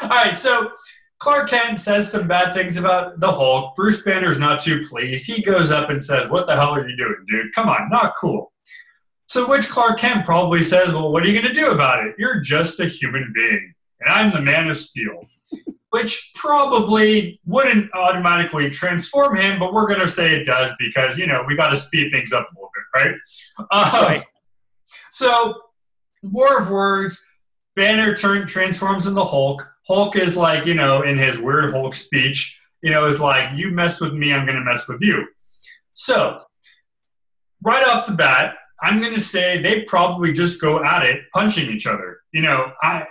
all 0.00 0.08
right, 0.08 0.34
so 0.34 0.70
Clark 1.18 1.50
Kent 1.50 1.80
says 1.80 2.10
some 2.10 2.26
bad 2.26 2.54
things 2.54 2.78
about 2.78 3.20
the 3.20 3.30
Hulk. 3.30 3.76
Bruce 3.76 4.02
Banner's 4.04 4.38
not 4.38 4.58
too 4.58 4.86
pleased. 4.88 5.26
He 5.26 5.42
goes 5.42 5.70
up 5.70 5.90
and 5.90 6.02
says, 6.02 6.30
What 6.30 6.46
the 6.46 6.56
hell 6.56 6.74
are 6.74 6.88
you 6.88 6.96
doing, 6.96 7.26
dude? 7.28 7.54
Come 7.54 7.68
on, 7.68 7.90
not 7.90 8.14
cool. 8.18 8.50
So, 9.26 9.46
which 9.46 9.68
Clark 9.68 9.98
Kent 9.98 10.24
probably 10.24 10.62
says, 10.62 10.94
Well, 10.94 11.12
what 11.12 11.22
are 11.24 11.26
you 11.26 11.38
going 11.38 11.54
to 11.54 11.60
do 11.60 11.72
about 11.72 12.06
it? 12.06 12.14
You're 12.16 12.40
just 12.40 12.80
a 12.80 12.86
human 12.86 13.30
being, 13.34 13.74
and 14.00 14.14
I'm 14.14 14.32
the 14.32 14.40
man 14.40 14.70
of 14.70 14.78
steel. 14.78 15.28
Which 15.94 16.32
probably 16.34 17.38
wouldn't 17.46 17.88
automatically 17.94 18.68
transform 18.68 19.36
him, 19.36 19.60
but 19.60 19.72
we're 19.72 19.86
going 19.86 20.00
to 20.00 20.08
say 20.08 20.34
it 20.34 20.44
does 20.44 20.72
because, 20.76 21.16
you 21.16 21.24
know, 21.24 21.44
we 21.46 21.54
got 21.54 21.68
to 21.68 21.76
speed 21.76 22.10
things 22.10 22.32
up 22.32 22.48
a 22.50 22.52
little 22.52 22.70
bit, 22.74 23.00
right? 23.00 23.14
Um, 23.70 24.04
right. 24.04 24.24
So 25.12 25.54
war 26.24 26.58
of 26.58 26.68
words. 26.68 27.24
Banner 27.76 28.16
turn 28.16 28.44
transforms 28.44 29.06
into 29.06 29.22
Hulk. 29.22 29.64
Hulk 29.86 30.16
is 30.16 30.36
like, 30.36 30.66
you 30.66 30.74
know, 30.74 31.02
in 31.02 31.16
his 31.16 31.38
weird 31.38 31.70
Hulk 31.70 31.94
speech, 31.94 32.58
you 32.82 32.90
know, 32.90 33.06
is 33.06 33.20
like, 33.20 33.56
you 33.56 33.70
messed 33.70 34.00
with 34.00 34.14
me, 34.14 34.32
I'm 34.32 34.46
going 34.46 34.58
to 34.58 34.64
mess 34.64 34.88
with 34.88 35.00
you. 35.00 35.24
So, 35.92 36.40
right 37.62 37.86
off 37.86 38.06
the 38.06 38.14
bat, 38.14 38.56
I'm 38.82 39.00
going 39.00 39.14
to 39.14 39.20
say 39.20 39.62
they 39.62 39.82
probably 39.82 40.32
just 40.32 40.60
go 40.60 40.82
at 40.82 41.04
it, 41.04 41.20
punching 41.32 41.70
each 41.70 41.86
other. 41.86 42.18
You 42.32 42.42
know, 42.42 42.72
I 42.82 43.06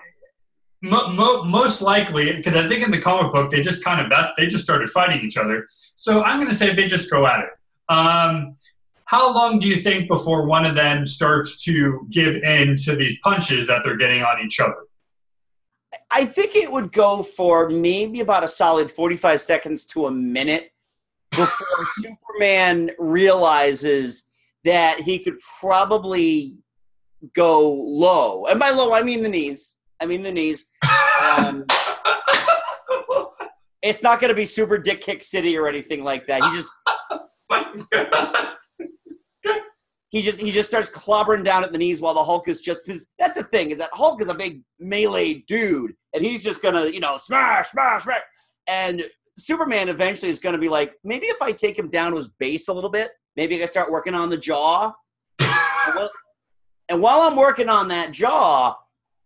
mo- 0.83 1.07
mo- 1.07 1.43
most 1.43 1.81
likely 1.81 2.33
because 2.33 2.55
I 2.55 2.67
think 2.67 2.83
in 2.83 2.91
the 2.91 2.99
comic 2.99 3.31
book 3.31 3.49
they 3.49 3.61
just 3.61 3.83
kind 3.83 4.01
of 4.01 4.09
that 4.11 4.31
they 4.37 4.45
just 4.45 4.63
started 4.63 4.89
fighting 4.89 5.25
each 5.25 5.37
other. 5.37 5.65
So 5.95 6.23
I'm 6.23 6.37
going 6.37 6.49
to 6.49 6.55
say 6.55 6.75
they 6.75 6.87
just 6.87 7.09
go 7.09 7.25
at 7.25 7.39
it. 7.39 7.49
Um, 7.89 8.55
how 9.05 9.33
long 9.33 9.59
do 9.59 9.67
you 9.67 9.77
think 9.77 10.07
before 10.07 10.45
one 10.45 10.65
of 10.65 10.75
them 10.75 11.05
starts 11.05 11.63
to 11.63 12.05
give 12.09 12.35
in 12.35 12.75
to 12.77 12.95
these 12.95 13.17
punches 13.19 13.67
that 13.67 13.81
they're 13.83 13.97
getting 13.97 14.23
on 14.23 14.43
each 14.45 14.59
other? 14.59 14.75
I 16.11 16.25
think 16.25 16.55
it 16.55 16.71
would 16.71 16.91
go 16.91 17.23
for 17.23 17.69
maybe 17.69 18.19
about 18.21 18.43
a 18.43 18.47
solid 18.47 18.89
45 18.89 19.39
seconds 19.41 19.85
to 19.87 20.07
a 20.07 20.11
minute 20.11 20.71
before 21.31 21.85
Superman 21.97 22.91
realizes 22.97 24.25
that 24.63 24.99
he 25.01 25.19
could 25.19 25.39
probably 25.59 26.55
go 27.33 27.71
low. 27.71 28.45
And 28.45 28.59
by 28.59 28.71
low, 28.71 28.93
I 28.93 29.03
mean 29.03 29.21
the 29.21 29.29
knees. 29.29 29.75
I 29.99 30.05
mean 30.05 30.21
the 30.21 30.31
knees. 30.31 30.65
Um, 31.37 31.65
it's 33.81 34.01
not 34.01 34.19
going 34.19 34.29
to 34.29 34.35
be 34.35 34.45
super 34.45 34.77
dick 34.77 35.01
kick 35.01 35.23
city 35.23 35.57
or 35.57 35.67
anything 35.67 36.03
like 36.03 36.25
that. 36.27 36.41
He 36.43 36.51
just 36.53 36.69
he 40.13 40.21
just 40.21 40.39
he 40.39 40.51
just 40.51 40.69
starts 40.69 40.89
clobbering 40.89 41.43
down 41.43 41.63
at 41.63 41.71
the 41.71 41.77
knees 41.77 41.99
while 41.99 42.13
the 42.13 42.23
Hulk 42.23 42.47
is 42.47 42.61
just 42.61 42.85
because 42.85 43.07
that's 43.19 43.35
the 43.35 43.43
thing 43.43 43.71
is 43.71 43.79
that 43.79 43.89
Hulk 43.93 44.21
is 44.21 44.29
a 44.29 44.33
big 44.33 44.61
melee 44.79 45.43
dude 45.47 45.93
and 46.13 46.23
he's 46.23 46.43
just 46.43 46.61
gonna 46.61 46.85
you 46.85 46.99
know 46.99 47.17
smash 47.17 47.71
smash 47.71 48.03
smash 48.03 48.21
and 48.67 49.03
Superman 49.35 49.89
eventually 49.89 50.31
is 50.31 50.39
gonna 50.39 50.59
be 50.59 50.69
like 50.69 50.93
maybe 51.03 51.25
if 51.25 51.41
I 51.41 51.51
take 51.51 51.77
him 51.77 51.89
down 51.89 52.11
to 52.11 52.17
his 52.17 52.29
base 52.29 52.67
a 52.67 52.73
little 52.73 52.91
bit 52.91 53.11
maybe 53.35 53.61
I 53.61 53.65
start 53.65 53.91
working 53.91 54.13
on 54.13 54.29
the 54.29 54.37
jaw 54.37 54.93
and 55.39 57.01
while 57.01 57.21
I'm 57.21 57.35
working 57.35 57.67
on 57.67 57.87
that 57.87 58.11
jaw 58.11 58.75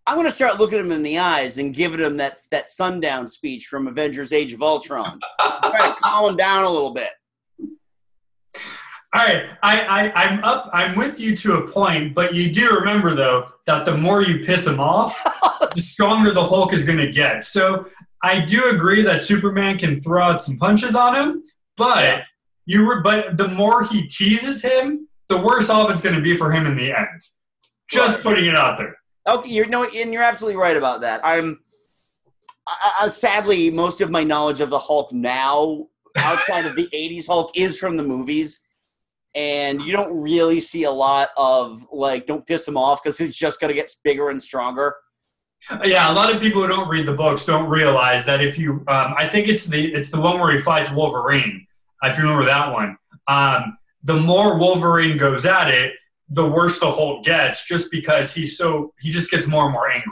I'm 0.08 0.16
gonna 0.16 0.32
start 0.32 0.58
looking 0.58 0.80
him 0.80 0.94
in 0.94 1.04
the 1.04 1.20
eyes 1.20 1.58
and 1.58 1.74
giving 1.74 2.00
him 2.00 2.16
that 2.18 2.40
that 2.50 2.72
sundown 2.72 3.28
speech 3.28 3.68
from 3.68 3.88
Avengers: 3.88 4.32
Age 4.32 4.54
of 4.54 4.64
Ultron, 4.64 5.20
try 5.38 5.90
to 5.90 5.96
calm 6.00 6.32
him 6.32 6.38
down 6.38 6.64
a 6.64 6.70
little 6.70 6.94
bit. 6.94 7.10
All 9.14 9.26
right, 9.26 9.46
I, 9.64 9.82
I, 9.82 10.12
I'm 10.16 10.44
up. 10.44 10.70
I'm 10.74 10.96
with 10.96 11.20
you 11.20 11.36
to 11.38 11.56
a 11.56 11.68
point, 11.70 12.14
but 12.14 12.34
you 12.34 12.52
do 12.54 12.70
remember 12.70 13.16
though 13.16 13.50
that 13.66 13.84
the 13.86 13.98
more 13.98 14.22
you 14.22 14.46
piss 14.46 14.68
him 14.68 14.80
off, 14.80 15.22
the 15.76 15.82
stronger 15.82 16.34
the 16.34 16.44
Hulk 16.44 16.72
is 16.72 16.86
going 16.86 17.00
to 17.00 17.12
get. 17.12 17.44
So 17.44 17.88
I 18.24 18.42
do 18.42 18.70
agree 18.70 19.02
that 19.04 19.24
Superman 19.24 19.78
can 19.78 19.96
throw 19.96 20.22
out 20.24 20.42
some 20.42 20.58
punches 20.58 20.94
on 20.94 21.16
him, 21.16 21.44
but 21.78 22.24
you 22.66 22.86
were. 22.86 23.02
But 23.02 23.38
the 23.38 23.48
more 23.48 23.86
he 23.86 24.08
teases 24.08 24.62
him, 24.62 25.08
the 25.30 25.38
worse 25.38 25.70
off 25.70 25.90
it's 25.90 26.02
going 26.02 26.16
to 26.16 26.22
be 26.22 26.36
for 26.36 26.52
him 26.52 26.66
in 26.66 26.76
the 26.76 26.92
end. 26.92 27.22
Just 27.90 28.22
putting 28.22 28.46
it 28.46 28.56
out 28.56 28.78
there. 28.78 28.97
Okay, 29.28 29.50
you're 29.50 29.68
no, 29.68 29.84
and 29.84 30.14
you're 30.14 30.24
absolutely 30.24 30.60
right 30.60 30.78
about 30.78 31.02
that. 31.02 31.22
I'm. 31.24 31.60
I, 32.66 32.94
I, 33.02 33.08
sadly, 33.08 33.70
most 33.72 34.02
of 34.02 34.10
my 34.10 34.24
knowledge 34.24 34.60
of 34.60 34.70
the 34.70 34.80
Hulk 34.80 35.14
now, 35.14 35.88
outside 36.18 36.66
of 36.66 36.76
the 36.76 36.88
'80s 36.94 37.28
Hulk, 37.28 37.52
is 37.56 37.78
from 37.78 37.98
the 37.98 38.04
movies 38.04 38.62
and 39.38 39.82
you 39.82 39.92
don't 39.92 40.12
really 40.20 40.60
see 40.60 40.84
a 40.84 40.92
lot 40.92 41.30
of 41.38 41.86
like 41.92 42.26
don't 42.26 42.46
piss 42.48 42.68
him 42.68 42.76
off 42.76 43.02
because 43.02 43.18
he's 43.18 43.36
just 43.36 43.60
going 43.60 43.70
to 43.70 43.76
get 43.76 43.90
bigger 44.04 44.30
and 44.30 44.42
stronger 44.42 44.96
yeah 45.84 46.12
a 46.12 46.14
lot 46.14 46.34
of 46.34 46.42
people 46.42 46.62
who 46.62 46.68
don't 46.68 46.90
read 46.90 47.06
the 47.06 47.14
books 47.14 47.46
don't 47.46 47.70
realize 47.70 48.26
that 48.26 48.42
if 48.44 48.58
you 48.58 48.84
um, 48.88 49.14
i 49.18 49.28
think 49.28 49.48
it's 49.48 49.66
the 49.66 49.94
it's 49.94 50.10
the 50.10 50.20
one 50.20 50.40
where 50.40 50.52
he 50.52 50.58
fights 50.58 50.92
wolverine 50.92 51.66
if 52.04 52.18
you 52.18 52.24
remember 52.24 52.46
that 52.46 52.72
one 52.74 52.98
um, 53.28 53.78
the 54.04 54.16
more 54.16 54.58
wolverine 54.58 55.18
goes 55.18 55.46
at 55.46 55.70
it 55.70 55.94
the 56.30 56.48
worse 56.48 56.80
the 56.80 56.90
hulk 56.90 57.24
gets 57.24 57.66
just 57.68 57.90
because 57.92 58.34
he's 58.34 58.58
so 58.58 58.94
he 59.00 59.12
just 59.12 59.32
gets 59.32 59.48
more 59.48 59.66
and 59.66 59.74
more 59.74 59.90
angry 59.90 60.12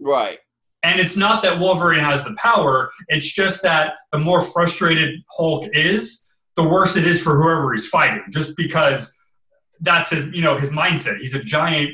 right 0.00 0.38
and 0.82 1.00
it's 1.00 1.16
not 1.16 1.42
that 1.42 1.58
wolverine 1.58 2.04
has 2.04 2.24
the 2.24 2.34
power 2.34 2.90
it's 3.08 3.32
just 3.32 3.62
that 3.62 3.94
the 4.12 4.18
more 4.18 4.42
frustrated 4.42 5.20
hulk 5.30 5.68
is 5.72 6.28
the 6.56 6.68
worse 6.68 6.96
it 6.96 7.06
is 7.06 7.20
for 7.20 7.40
whoever 7.40 7.72
he's 7.72 7.88
fighting, 7.88 8.22
just 8.30 8.56
because 8.56 9.16
that's 9.80 10.10
his, 10.10 10.26
you 10.32 10.42
know, 10.42 10.56
his 10.56 10.70
mindset. 10.70 11.18
He's 11.18 11.34
a 11.34 11.42
giant 11.42 11.90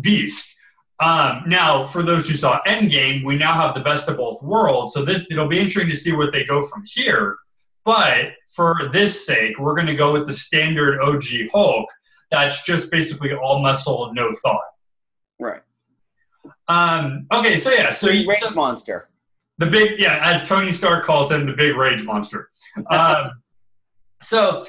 beast. 0.00 0.54
Um, 0.98 1.44
now, 1.46 1.84
for 1.84 2.02
those 2.02 2.28
who 2.28 2.34
saw 2.34 2.60
Endgame, 2.66 3.24
we 3.24 3.36
now 3.36 3.54
have 3.54 3.74
the 3.74 3.80
best 3.80 4.08
of 4.08 4.16
both 4.16 4.42
worlds. 4.42 4.92
So 4.92 5.04
this 5.04 5.26
it'll 5.30 5.48
be 5.48 5.58
interesting 5.58 5.90
to 5.90 5.96
see 5.96 6.12
where 6.12 6.30
they 6.30 6.44
go 6.44 6.66
from 6.66 6.82
here. 6.86 7.36
But 7.84 8.32
for 8.54 8.90
this 8.92 9.26
sake, 9.26 9.58
we're 9.58 9.74
going 9.74 9.86
to 9.86 9.94
go 9.94 10.12
with 10.12 10.26
the 10.26 10.32
standard 10.32 11.00
OG 11.00 11.50
Hulk. 11.52 11.88
That's 12.30 12.62
just 12.62 12.90
basically 12.90 13.32
all 13.32 13.60
muscle 13.60 14.06
and 14.06 14.14
no 14.14 14.32
thought. 14.32 14.64
Right. 15.38 15.62
Um, 16.68 17.26
okay, 17.32 17.56
so 17.56 17.70
yeah, 17.70 17.90
so 17.90 18.08
rage 18.08 18.26
so, 18.40 18.50
monster. 18.50 19.08
The 19.58 19.66
big, 19.66 19.98
yeah, 19.98 20.20
as 20.22 20.48
Tony 20.48 20.72
Stark 20.72 21.04
calls 21.04 21.30
him, 21.30 21.46
the 21.46 21.52
big 21.52 21.76
rage 21.76 22.04
monster. 22.04 22.48
Um, 22.90 23.32
so 24.22 24.64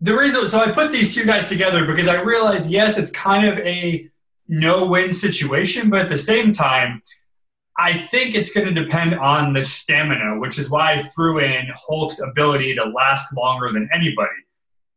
the 0.00 0.16
reason, 0.16 0.48
so 0.48 0.60
I 0.60 0.72
put 0.72 0.90
these 0.90 1.14
two 1.14 1.24
guys 1.24 1.48
together 1.48 1.84
because 1.84 2.08
I 2.08 2.20
realized, 2.20 2.68
yes, 2.68 2.98
it's 2.98 3.12
kind 3.12 3.46
of 3.46 3.58
a 3.58 4.10
no-win 4.48 5.12
situation, 5.12 5.88
but 5.88 6.00
at 6.00 6.08
the 6.08 6.16
same 6.16 6.52
time, 6.52 7.00
I 7.78 7.96
think 7.96 8.34
it's 8.34 8.52
going 8.52 8.66
to 8.66 8.82
depend 8.82 9.14
on 9.14 9.52
the 9.52 9.62
stamina, 9.62 10.38
which 10.38 10.58
is 10.58 10.70
why 10.70 10.94
I 10.94 11.02
threw 11.02 11.40
in 11.40 11.68
Hulk's 11.74 12.20
ability 12.20 12.74
to 12.76 12.84
last 12.84 13.36
longer 13.36 13.70
than 13.72 13.88
anybody. 13.92 14.30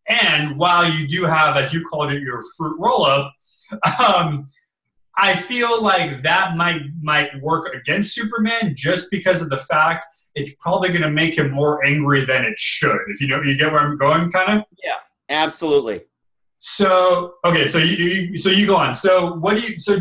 And 0.10 0.58
while 0.58 0.90
you 0.92 1.08
do 1.08 1.24
have, 1.26 1.56
as 1.56 1.72
you 1.74 1.84
called 1.86 2.12
it, 2.12 2.22
your 2.22 2.42
fruit 2.58 2.78
roll-up, 2.80 3.32
um, 4.04 4.50
I 5.18 5.36
feel 5.36 5.84
like 5.84 6.24
that 6.24 6.56
might 6.56 6.82
might 7.02 7.30
work 7.42 7.74
against 7.76 8.16
Superman 8.16 8.74
just 8.76 9.12
because 9.12 9.42
of 9.42 9.50
the 9.50 9.58
fact 9.58 10.06
it's 10.36 10.54
probably 10.60 10.90
going 10.90 11.02
to 11.02 11.12
make 11.12 11.38
him 11.38 11.52
more 11.52 11.84
angry 11.84 12.26
than 12.26 12.46
it 12.46 12.58
should. 12.58 13.00
If 13.08 13.20
you 13.22 13.28
know, 13.28 13.42
you 13.42 13.56
get 13.56 13.72
where 13.72 13.82
I'm 13.82 13.98
going, 13.98 14.32
kind 14.32 14.60
of. 14.60 14.66
Yeah, 14.84 14.96
absolutely. 15.30 16.02
So 16.58 17.36
okay, 17.46 17.68
so 17.68 17.78
you, 17.78 17.96
you 17.96 18.38
so 18.38 18.50
you 18.50 18.66
go 18.66 18.76
on. 18.76 18.94
So 18.94 19.34
what 19.36 19.56
do 19.56 19.62
you 19.62 19.80
so? 19.80 19.98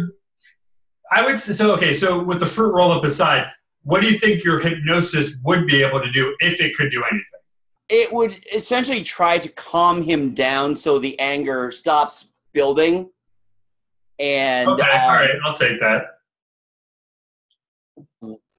I 1.11 1.25
would 1.25 1.38
say 1.38 1.53
so. 1.53 1.73
Okay, 1.73 1.93
so 1.93 2.23
with 2.23 2.41
the 2.41 2.47
fruit 2.47 2.73
roll 2.73 2.93
up 2.93 3.05
aside, 3.05 3.47
what 3.83 4.00
do 4.00 4.09
you 4.09 4.19
think 4.19 4.45
your 4.45 4.61
hypnosis 4.61 5.38
would 5.45 5.67
be 5.67 5.83
able 5.83 6.00
to 6.00 6.11
do 6.12 6.35
if 6.41 6.61
it 6.61 6.77
could 6.77 6.91
do 6.91 7.03
anything? 7.03 7.38
It 7.88 8.12
would 8.12 8.45
essentially 8.52 9.02
try 9.02 9.38
to 9.38 9.49
calm 9.49 10.02
him 10.02 10.35
down 10.35 10.76
so 10.76 10.99
the 10.99 11.18
anger 11.18 11.71
stops 11.71 12.28
building. 12.52 13.09
And 14.18 14.68
Okay, 14.68 14.83
uh, 14.88 15.00
all 15.02 15.09
right, 15.11 15.30
I'll 15.45 15.54
take 15.54 15.80
that. 15.80 16.02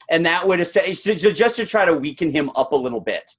and 0.10 0.26
that 0.26 0.48
would 0.48 0.60
essentially 0.60 1.16
just 1.34 1.56
to 1.58 1.66
try 1.66 1.86
to 1.86 1.94
weaken 1.94 2.32
him 2.32 2.50
up 2.56 2.72
a 2.72 2.76
little 2.76 3.02
bit. 3.02 3.36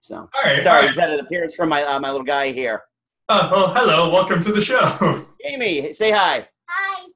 So 0.00 0.16
All 0.16 0.28
right, 0.44 0.54
sorry, 0.56 0.66
all 0.76 0.80
right. 0.82 0.86
just 0.88 1.00
had 1.00 1.10
an 1.10 1.20
appearance 1.20 1.54
from 1.56 1.70
my 1.70 1.82
uh, 1.82 1.98
my 1.98 2.10
little 2.10 2.26
guy 2.26 2.52
here. 2.52 2.82
Oh, 3.30 3.48
well, 3.50 3.72
hello, 3.74 4.10
welcome 4.10 4.42
to 4.42 4.52
the 4.52 4.60
show. 4.60 5.26
Amy, 5.46 5.92
say 5.94 6.10
hi. 6.10 6.46
Hi. 6.68 7.06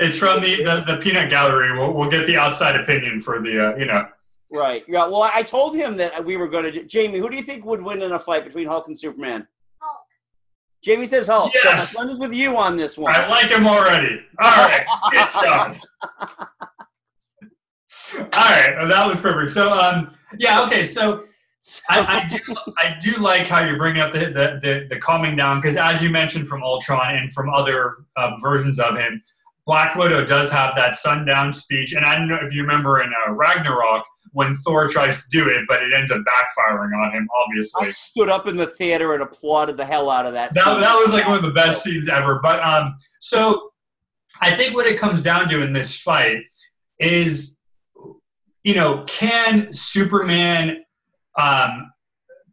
It's 0.00 0.16
from 0.16 0.40
the, 0.40 0.64
the, 0.64 0.84
the 0.86 0.96
peanut 1.02 1.28
gallery. 1.28 1.72
We'll, 1.78 1.92
we'll 1.92 2.08
get 2.10 2.26
the 2.26 2.38
outside 2.38 2.76
opinion 2.80 3.20
for 3.20 3.42
the, 3.42 3.72
uh, 3.72 3.76
you 3.76 3.84
know. 3.84 4.06
Right. 4.52 4.84
Yeah. 4.86 5.06
Well, 5.06 5.22
I 5.34 5.42
told 5.42 5.74
him 5.74 5.96
that 5.96 6.24
we 6.24 6.36
were 6.36 6.48
going 6.48 6.64
to. 6.64 6.72
do 6.72 6.84
Jamie, 6.84 7.18
who 7.18 7.30
do 7.30 7.36
you 7.36 7.42
think 7.42 7.64
would 7.64 7.82
win 7.82 8.02
in 8.02 8.12
a 8.12 8.18
fight 8.18 8.44
between 8.44 8.68
Hulk 8.68 8.86
and 8.86 8.98
Superman? 8.98 9.46
Hulk. 9.80 10.02
Jamie 10.84 11.06
says 11.06 11.26
Hulk. 11.26 11.52
So 11.54 11.70
my 11.70 11.76
Yes. 11.76 11.92
son 11.92 12.10
is 12.10 12.18
with 12.18 12.32
you 12.34 12.56
on 12.58 12.76
this 12.76 12.98
one. 12.98 13.14
I 13.14 13.26
like 13.28 13.50
him 13.50 13.66
already. 13.66 14.20
All 14.40 14.50
right, 14.50 14.84
it's 15.12 15.34
done. 15.42 15.80
All 18.14 18.50
right, 18.50 18.74
well, 18.76 18.88
that 18.88 19.06
was 19.06 19.16
perfect. 19.18 19.52
So, 19.52 19.72
um, 19.72 20.14
yeah, 20.38 20.62
okay. 20.64 20.84
So, 20.84 21.24
I, 21.88 22.00
I 22.00 22.28
do, 22.28 22.38
I 22.78 22.96
do 23.00 23.12
like 23.22 23.46
how 23.46 23.64
you're 23.64 23.78
bringing 23.78 24.02
up 24.02 24.12
the 24.12 24.26
the, 24.26 24.58
the, 24.60 24.86
the 24.90 24.98
calming 24.98 25.34
down 25.36 25.60
because, 25.62 25.76
as 25.78 26.02
you 26.02 26.10
mentioned 26.10 26.46
from 26.46 26.62
Ultron 26.62 27.14
and 27.16 27.32
from 27.32 27.48
other 27.54 27.94
uh, 28.16 28.32
versions 28.42 28.78
of 28.78 28.96
him, 28.98 29.22
Black 29.64 29.94
Widow 29.94 30.26
does 30.26 30.50
have 30.50 30.74
that 30.76 30.96
sundown 30.96 31.52
speech. 31.52 31.94
And 31.94 32.04
I 32.04 32.16
don't 32.16 32.28
know 32.28 32.38
if 32.42 32.52
you 32.52 32.62
remember 32.62 33.00
in 33.00 33.10
uh, 33.26 33.32
Ragnarok 33.32 34.04
when 34.32 34.54
Thor 34.54 34.88
tries 34.88 35.22
to 35.22 35.28
do 35.30 35.48
it, 35.48 35.64
but 35.68 35.82
it 35.82 35.92
ends 35.94 36.10
up 36.10 36.20
backfiring 36.20 36.96
on 36.98 37.12
him. 37.12 37.28
Obviously. 37.44 37.86
I 37.86 37.90
stood 37.90 38.28
up 38.28 38.48
in 38.48 38.56
the 38.56 38.66
theater 38.66 39.14
and 39.14 39.22
applauded 39.22 39.76
the 39.76 39.84
hell 39.84 40.10
out 40.10 40.26
of 40.26 40.32
that. 40.32 40.54
that, 40.54 40.80
that 40.80 40.94
was 40.96 41.12
like 41.12 41.26
one 41.26 41.36
of 41.36 41.42
the 41.42 41.50
best 41.50 41.84
scenes 41.84 42.08
ever. 42.08 42.40
But 42.42 42.60
um, 42.60 42.94
so 43.20 43.72
I 44.40 44.56
think 44.56 44.74
what 44.74 44.86
it 44.86 44.98
comes 44.98 45.22
down 45.22 45.48
to 45.50 45.62
in 45.62 45.72
this 45.72 46.00
fight 46.00 46.44
is, 46.98 47.58
you 48.64 48.74
know, 48.74 49.04
can 49.06 49.72
Superman 49.72 50.84
um, 51.40 51.92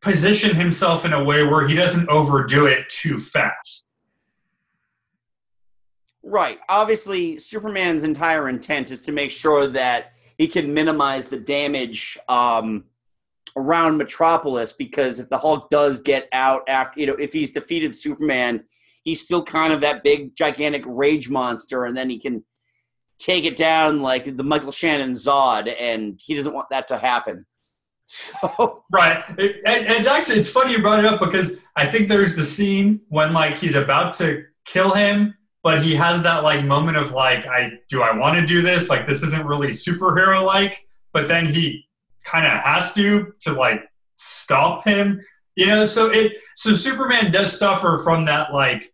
position 0.02 0.56
himself 0.56 1.06
in 1.06 1.14
a 1.14 1.24
way 1.24 1.44
where 1.44 1.68
he 1.68 1.76
doesn't 1.76 2.10
overdo 2.10 2.66
it 2.66 2.90
too 2.90 3.20
fast? 3.20 3.88
Right. 6.22 6.60
Obviously, 6.68 7.40
Superman's 7.40 8.04
entire 8.04 8.50
intent 8.50 8.92
is 8.92 9.02
to 9.02 9.12
make 9.12 9.32
sure 9.32 9.68
that 9.68 10.12
he 10.40 10.48
can 10.48 10.74
minimize 10.74 11.28
the 11.28 11.38
damage 11.38 12.18
um, 12.30 12.86
around 13.58 13.98
Metropolis 13.98 14.72
because 14.72 15.20
if 15.20 15.30
the 15.30 15.38
Hulk 15.38 15.70
does 15.70 16.00
get 16.00 16.30
out 16.32 16.62
after, 16.70 16.98
you 16.98 17.06
know, 17.06 17.16
if 17.16 17.34
he's 17.34 17.52
defeated 17.52 17.94
Superman, 17.94 18.64
he's 19.04 19.22
still 19.22 19.44
kind 19.44 19.74
of 19.74 19.82
that 19.82 20.02
big, 20.02 20.34
gigantic 20.34 20.84
rage 20.88 21.30
monster, 21.30 21.86
and 21.86 21.96
then 21.96 22.10
he 22.10 22.18
can 22.18 22.42
take 23.20 23.44
it 23.44 23.58
down 23.58 24.02
like 24.02 24.38
the 24.38 24.44
Michael 24.44 24.72
Shannon 24.72 25.12
Zod, 25.12 25.76
and 25.78 26.18
he 26.24 26.36
doesn't 26.36 26.54
want 26.54 26.70
that 26.72 26.88
to 26.88 26.98
happen. 26.98 27.46
So, 28.12 28.86
Right. 28.92 29.24
It, 29.38 29.58
and 29.68 29.86
it's 29.86 30.08
actually 30.08 30.40
it's 30.40 30.50
funny 30.50 30.72
you 30.72 30.82
brought 30.82 30.98
it 30.98 31.06
up 31.06 31.20
because 31.20 31.58
I 31.76 31.86
think 31.86 32.08
there's 32.08 32.36
the 32.36 32.44
scene 32.44 33.02
when 33.10 33.34
like 33.34 33.54
he's 33.54 33.76
about 33.76 34.16
to 34.16 34.46
kill 34.66 34.96
him, 34.96 35.36
but 35.64 35.84
he 35.84 35.96
has 35.96 36.24
that 36.24 36.44
like 36.44 36.64
moment 36.64 36.98
of 36.98 37.12
like, 37.12 37.46
I 37.46 37.72
do 37.90 38.02
I 38.02 38.16
want 38.16 38.40
to 38.40 38.46
do 38.46 38.62
this? 38.62 38.90
Like 38.90 39.08
this 39.08 39.24
isn't 39.24 39.46
really 39.46 39.70
superhero 39.70 40.46
like, 40.46 40.86
but 41.14 41.28
then 41.28 41.54
he 41.54 41.86
kind 42.24 42.46
of 42.46 42.54
has 42.64 42.94
to 42.94 43.34
to 43.42 43.54
like 43.54 43.84
stop 44.16 44.86
him. 44.86 45.22
You 45.56 45.66
know, 45.66 45.86
so 45.86 46.10
it 46.12 46.34
so 46.56 46.74
Superman 46.74 47.32
does 47.32 47.58
suffer 47.58 48.00
from 48.04 48.26
that 48.26 48.54
like 48.54 48.94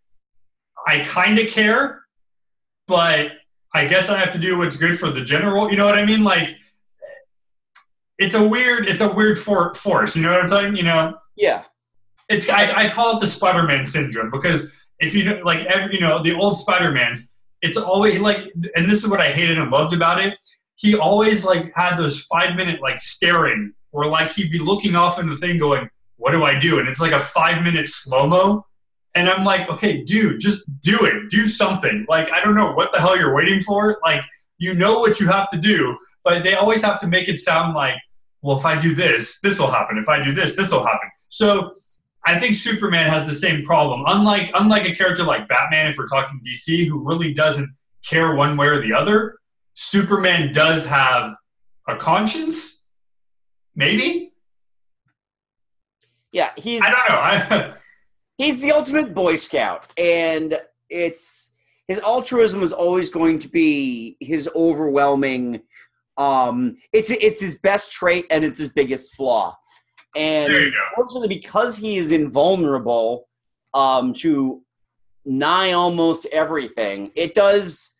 I 0.88 1.00
kind 1.00 1.38
of 1.38 1.48
care, 1.48 2.04
but 2.88 3.32
I 3.74 3.86
guess 3.86 4.10
I 4.10 4.18
have 4.18 4.32
to 4.34 4.40
do 4.40 4.58
what's 4.58 4.78
good 4.78 5.00
for 5.00 5.12
the 5.12 5.22
general. 5.22 5.70
You 5.70 5.78
know 5.78 5.86
what 5.86 5.98
I 5.98 6.06
mean? 6.06 6.24
Like 6.24 6.56
it's 8.18 8.36
a 8.36 8.48
weird 8.48 8.88
it's 8.88 9.02
a 9.02 9.12
weird 9.12 9.38
for, 9.38 9.74
force. 9.76 10.16
You 10.16 10.24
know 10.24 10.32
what 10.32 10.42
I'm 10.42 10.48
saying? 10.48 10.76
You 10.78 10.84
know, 10.84 11.18
yeah. 11.36 11.64
it's 12.30 12.50
I, 12.50 12.72
I 12.86 12.90
call 12.90 13.18
it 13.18 13.20
the 13.20 13.28
Spider-Man 13.28 13.86
syndrome 13.86 14.32
because 14.32 14.74
if 15.00 15.14
you 15.14 15.26
know, 15.26 15.40
like 15.44 15.66
every 15.66 15.96
you 15.96 16.02
know 16.02 16.22
the 16.22 16.34
old 16.34 16.58
Spider-Mans, 16.58 17.30
it's 17.62 17.78
always 17.78 18.20
like, 18.20 18.52
and 18.76 18.90
this 18.90 19.04
is 19.04 19.10
what 19.10 19.20
I 19.20 19.32
hated 19.32 19.58
and 19.58 19.72
loved 19.72 19.94
about 19.94 20.20
it. 20.20 20.38
He 20.76 20.96
always 20.96 21.46
like 21.46 21.72
had 21.76 21.96
those 21.96 22.24
five 22.24 22.56
minute 22.56 22.82
like 22.82 23.00
staring, 23.00 23.74
or 23.92 24.06
like 24.08 24.32
he'd 24.32 24.52
be 24.52 24.60
looking 24.60 24.96
off 24.96 25.20
in 25.20 25.28
the 25.28 25.36
thing, 25.36 25.58
going, 25.58 25.90
"What 26.18 26.32
do 26.32 26.44
I 26.44 26.60
do?" 26.60 26.80
And 26.80 26.88
it's 26.88 27.00
like 27.00 27.14
a 27.14 27.20
five 27.20 27.64
minute 27.64 27.90
slow 27.90 28.28
mo. 28.28 28.66
And 29.16 29.30
I'm 29.30 29.46
like, 29.46 29.70
okay, 29.70 30.04
dude, 30.04 30.42
just 30.42 30.66
do 30.82 31.06
it. 31.06 31.30
Do 31.30 31.48
something. 31.48 32.06
Like, 32.10 32.30
I 32.34 32.44
don't 32.44 32.54
know 32.54 32.74
what 32.74 32.92
the 32.92 33.00
hell 33.00 33.18
you're 33.18 33.34
waiting 33.34 33.62
for. 33.62 33.98
Like, 34.04 34.22
you 34.58 34.74
know 34.74 35.00
what 35.00 35.22
you 35.22 35.28
have 35.28 35.50
to 35.52 35.58
do, 35.58 35.98
but 36.24 36.44
they 36.44 36.56
always 36.56 36.82
have 36.82 37.00
to 37.00 37.08
make 37.08 37.30
it 37.30 37.40
sound 37.40 37.76
like, 37.76 37.96
well, 38.42 38.58
if 38.58 38.66
I 38.66 38.78
do 38.78 38.94
this, 38.94 39.40
this 39.40 39.58
will 39.58 39.72
happen. 39.72 39.98
If 39.98 40.10
I 40.10 40.24
do 40.24 40.34
this, 40.34 40.56
this 40.56 40.72
will 40.72 40.86
happen. 40.86 41.10
So 41.30 41.76
I 42.26 42.40
think 42.40 42.56
Superman 42.56 43.10
has 43.10 43.26
the 43.26 43.34
same 43.34 43.64
problem. 43.64 44.04
Unlike 44.08 44.52
unlike 44.56 44.86
a 44.86 44.96
character 44.96 45.24
like 45.24 45.48
Batman, 45.48 45.88
if 45.88 45.98
we're 45.98 46.08
talking 46.08 46.42
DC, 46.46 46.88
who 46.88 47.08
really 47.08 47.34
doesn't 47.34 47.70
care 48.04 48.36
one 48.36 48.58
way 48.58 48.68
or 48.68 48.82
the 48.82 48.94
other, 48.94 49.38
Superman 49.74 50.52
does 50.52 50.86
have 50.86 51.36
a 51.88 51.96
conscience. 51.96 52.88
Maybe 53.76 54.32
Yeah, 56.32 56.52
he's 56.58 56.82
I 56.82 56.90
don't 56.92 57.10
know. 57.10 57.16
I, 57.16 57.74
he's 58.38 58.62
the 58.62 58.72
ultimate 58.72 59.14
boy 59.14 59.36
scout 59.36 59.88
and 59.98 60.60
it's 60.90 61.58
his 61.88 62.00
altruism 62.00 62.64
is 62.64 62.74
always 62.74 63.10
going 63.10 63.40
to 63.40 63.50
be 63.50 64.18
his 64.20 64.50
overwhelming 64.56 65.62
um 66.18 66.78
it's 66.94 67.12
it's 67.12 67.42
his 67.42 67.60
best 67.60 67.92
trait 67.92 68.26
and 68.30 68.46
it's 68.46 68.60
his 68.60 68.72
biggest 68.72 69.16
flaw 69.16 69.56
and 70.16 70.56
fortunately 70.96 71.28
because 71.28 71.76
he 71.76 71.98
is 71.98 72.12
invulnerable 72.12 73.28
um 73.74 74.14
to 74.14 74.62
nigh 75.26 75.72
almost 75.72 76.26
everything 76.32 77.12
it 77.16 77.34
does 77.34 77.94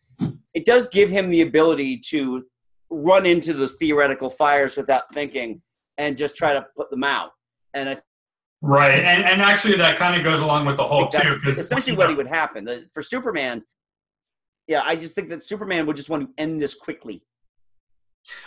it 0.54 0.66
does 0.66 0.88
give 0.90 1.10
him 1.10 1.30
the 1.30 1.42
ability 1.42 1.98
to 1.98 2.46
run 2.90 3.26
into 3.26 3.54
those 3.54 3.76
theoretical 3.76 4.30
fires 4.30 4.78
without 4.78 5.12
thinking 5.14 5.62
and 5.98 6.18
just 6.18 6.36
try 6.36 6.54
to 6.54 6.66
put 6.78 6.90
them 6.90 7.04
out 7.04 7.32
and 7.74 7.90
I 7.90 7.98
Right, 8.62 9.00
and 9.00 9.24
and 9.24 9.44
actually 9.44 9.76
that 9.78 9.96
kind 9.96 10.16
of 10.16 10.24
goes 10.24 10.40
along 10.40 10.66
with 10.66 10.78
the 10.78 10.84
whole 10.84 11.08
too, 11.08 11.36
because 11.36 11.60
essentially 11.60 11.96
what 11.96 12.16
would 12.18 12.28
happen. 12.28 12.68
For 12.92 13.02
Superman, 13.04 13.62
yeah, 14.68 14.82
I 14.84 14.96
just 14.96 15.14
think 15.14 15.30
that 15.30 15.44
Superman 15.44 15.86
would 15.86 15.96
just 15.96 16.10
want 16.10 16.24
to 16.24 16.42
end 16.42 16.60
this 16.60 16.74
quickly. 16.74 17.22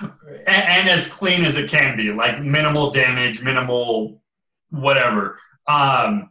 And, 0.00 0.42
and 0.46 0.88
as 0.88 1.06
clean 1.08 1.44
as 1.44 1.56
it 1.56 1.70
can 1.70 1.96
be, 1.96 2.12
like 2.12 2.40
minimal 2.40 2.90
damage, 2.90 3.42
minimal 3.42 4.22
whatever. 4.70 5.38
Um, 5.66 6.30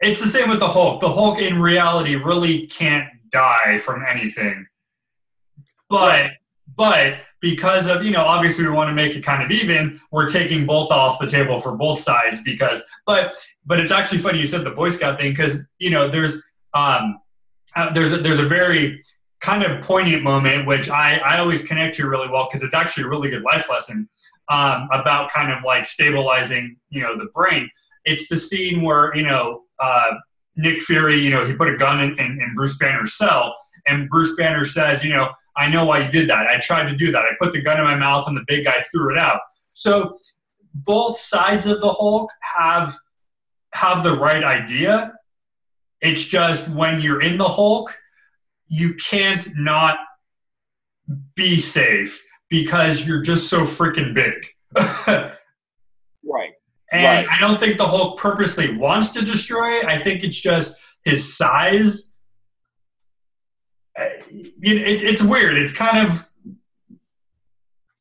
it's 0.00 0.20
the 0.20 0.28
same 0.28 0.48
with 0.48 0.60
the 0.60 0.68
Hulk. 0.68 1.00
The 1.00 1.10
Hulk, 1.10 1.38
in 1.38 1.60
reality, 1.60 2.16
really 2.16 2.66
can't 2.66 3.08
die 3.30 3.78
from 3.78 4.04
anything. 4.08 4.66
But 5.88 6.32
but 6.76 7.18
because 7.40 7.86
of 7.86 8.04
you 8.04 8.10
know, 8.10 8.24
obviously 8.24 8.64
we 8.64 8.70
want 8.70 8.88
to 8.88 8.94
make 8.94 9.14
it 9.14 9.22
kind 9.22 9.42
of 9.42 9.50
even. 9.50 10.00
We're 10.10 10.28
taking 10.28 10.66
both 10.66 10.90
off 10.90 11.18
the 11.18 11.26
table 11.26 11.60
for 11.60 11.76
both 11.76 12.00
sides 12.00 12.40
because. 12.44 12.82
But 13.06 13.34
but 13.64 13.80
it's 13.80 13.92
actually 13.92 14.18
funny 14.18 14.38
you 14.38 14.46
said 14.46 14.64
the 14.64 14.70
Boy 14.70 14.90
Scout 14.90 15.18
thing 15.18 15.32
because 15.32 15.58
you 15.78 15.90
know 15.90 16.08
there's 16.08 16.42
um 16.74 17.20
uh, 17.76 17.92
there's 17.92 18.12
a, 18.12 18.18
there's 18.18 18.38
a 18.38 18.46
very 18.46 19.02
kind 19.44 19.62
of 19.62 19.82
poignant 19.82 20.22
moment 20.22 20.66
which 20.66 20.88
I, 20.88 21.18
I 21.18 21.38
always 21.38 21.62
connect 21.62 21.94
to 21.96 22.08
really 22.08 22.28
well 22.30 22.48
because 22.50 22.62
it's 22.62 22.72
actually 22.72 23.04
a 23.04 23.08
really 23.08 23.28
good 23.28 23.42
life 23.42 23.68
lesson 23.68 24.08
um, 24.48 24.88
about 24.90 25.30
kind 25.30 25.52
of 25.52 25.62
like 25.64 25.86
stabilizing 25.86 26.76
you 26.88 27.02
know 27.02 27.18
the 27.18 27.26
brain. 27.34 27.68
It's 28.06 28.26
the 28.28 28.36
scene 28.36 28.80
where 28.80 29.14
you 29.14 29.26
know 29.26 29.60
uh, 29.78 30.12
nick 30.56 30.80
fury 30.80 31.18
you 31.18 31.28
know 31.28 31.44
he 31.44 31.52
put 31.52 31.68
a 31.68 31.76
gun 31.76 32.00
in, 32.00 32.18
in, 32.18 32.40
in 32.40 32.54
bruce 32.54 32.78
banner's 32.78 33.14
cell 33.14 33.54
and 33.86 34.08
bruce 34.08 34.34
banner 34.36 34.64
says 34.64 35.04
you 35.04 35.12
know 35.12 35.28
i 35.56 35.68
know 35.68 35.84
why 35.84 35.98
you 35.98 36.10
did 36.10 36.28
that. 36.30 36.46
I 36.46 36.58
tried 36.60 36.88
to 36.88 36.96
do 36.96 37.12
that. 37.12 37.24
I 37.24 37.30
put 37.38 37.52
the 37.52 37.60
gun 37.60 37.78
in 37.78 37.84
my 37.84 37.96
mouth 37.96 38.26
and 38.28 38.36
the 38.36 38.44
big 38.46 38.64
guy 38.64 38.82
threw 38.90 39.14
it 39.14 39.20
out. 39.20 39.40
So 39.74 40.16
both 40.72 41.18
sides 41.18 41.66
of 41.66 41.82
the 41.82 41.92
hulk 41.92 42.30
have 42.40 42.94
have 43.74 44.04
the 44.04 44.16
right 44.16 44.42
idea. 44.42 45.12
It's 46.00 46.24
just 46.24 46.70
when 46.70 47.02
you're 47.02 47.20
in 47.20 47.36
the 47.36 47.48
hulk 47.48 47.94
you 48.68 48.94
can't 48.94 49.46
not 49.56 49.98
be 51.34 51.58
safe 51.58 52.24
because 52.48 53.06
you're 53.06 53.22
just 53.22 53.48
so 53.48 53.60
freaking 53.60 54.14
big. 54.14 54.46
Right. 56.26 56.52
and 56.90 57.04
Right. 57.04 57.26
I 57.30 57.38
don't 57.38 57.60
think 57.60 57.76
the 57.76 57.86
Hulk 57.86 58.18
purposely 58.18 58.74
wants 58.74 59.10
to 59.10 59.22
destroy 59.22 59.78
it. 59.78 59.84
I 59.84 60.02
think 60.02 60.24
it's 60.24 60.40
just 60.40 60.80
his 61.04 61.36
size 61.36 62.14
uh, 63.98 64.04
it, 64.62 65.02
it's 65.02 65.22
weird. 65.22 65.56
It's 65.56 65.72
kind 65.72 66.08
of 66.08 66.28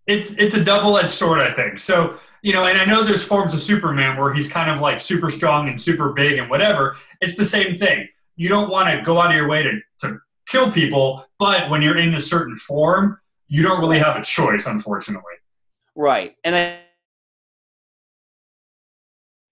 it's 0.07 0.31
it's 0.33 0.55
a 0.55 0.63
double 0.63 0.97
edged 0.97 1.09
sword, 1.09 1.39
I 1.39 1.53
think. 1.53 1.79
So 1.79 2.19
you 2.41 2.51
know, 2.51 2.65
and 2.65 2.77
I 2.77 2.85
know 2.85 3.03
there's 3.03 3.23
forms 3.23 3.53
of 3.53 3.61
Superman 3.61 4.17
where 4.17 4.33
he's 4.33 4.51
kind 4.51 4.69
of 4.71 4.81
like 4.81 4.99
super 4.99 5.29
strong 5.29 5.69
and 5.69 5.79
super 5.79 6.11
big 6.11 6.39
and 6.39 6.49
whatever. 6.49 6.97
It's 7.21 7.37
the 7.37 7.45
same 7.45 7.77
thing. 7.77 8.07
You 8.35 8.49
don't 8.49 8.69
want 8.69 8.89
to 8.89 9.01
go 9.01 9.21
out 9.21 9.29
of 9.29 9.35
your 9.35 9.47
way 9.47 9.63
to, 9.63 9.79
to 9.99 10.19
kill 10.53 10.71
people, 10.71 11.25
but 11.39 11.69
when 11.69 11.81
you're 11.81 11.97
in 11.97 12.13
a 12.13 12.21
certain 12.21 12.55
form, 12.55 13.19
you 13.47 13.63
don't 13.63 13.79
really 13.81 13.99
have 13.99 14.15
a 14.15 14.23
choice, 14.23 14.67
unfortunately. 14.67 15.33
Right. 15.95 16.35
And 16.43 16.55
I 16.55 16.79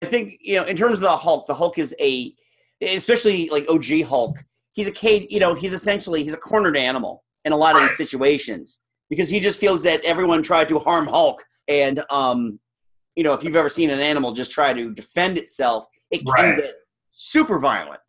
I 0.03 0.07
think, 0.07 0.37
you 0.41 0.55
know, 0.55 0.63
in 0.63 0.75
terms 0.75 0.93
of 0.93 1.01
the 1.01 1.09
Hulk, 1.09 1.47
the 1.47 1.53
Hulk 1.53 1.77
is 1.77 1.95
a 1.99 2.33
especially 2.81 3.49
like 3.49 3.65
OG 3.69 4.03
Hulk, 4.03 4.37
he's 4.73 4.87
a 4.87 4.91
cage, 4.91 5.27
you 5.29 5.39
know, 5.39 5.53
he's 5.53 5.73
essentially 5.73 6.23
he's 6.23 6.33
a 6.33 6.37
cornered 6.37 6.77
animal 6.77 7.23
in 7.45 7.51
a 7.51 7.57
lot 7.57 7.75
of 7.75 7.81
these 7.81 7.97
situations 7.97 8.79
because 9.09 9.29
he 9.29 9.39
just 9.39 9.59
feels 9.59 9.83
that 9.83 10.03
everyone 10.03 10.41
tried 10.41 10.69
to 10.69 10.79
harm 10.79 11.07
Hulk 11.07 11.43
and 11.67 12.03
um 12.09 12.59
you 13.15 13.23
know, 13.23 13.33
if 13.33 13.43
you've 13.43 13.57
ever 13.57 13.69
seen 13.69 13.89
an 13.89 13.99
animal 13.99 14.31
just 14.33 14.51
try 14.51 14.73
to 14.73 14.91
defend 14.93 15.37
itself, 15.37 15.85
it 16.11 16.19
can 16.25 16.33
Right. 16.33 16.57
get 16.63 16.75
super 17.11 17.59
violent. 17.59 17.99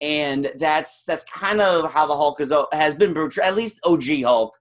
And 0.00 0.52
that's 0.56 1.04
that's 1.04 1.24
kind 1.24 1.60
of 1.60 1.90
how 1.90 2.06
the 2.06 2.14
Hulk 2.14 2.40
is 2.40 2.52
has 2.72 2.94
been 2.94 3.14
portrayed, 3.14 3.46
at 3.46 3.56
least 3.56 3.80
OG 3.84 4.22
Hulk, 4.22 4.56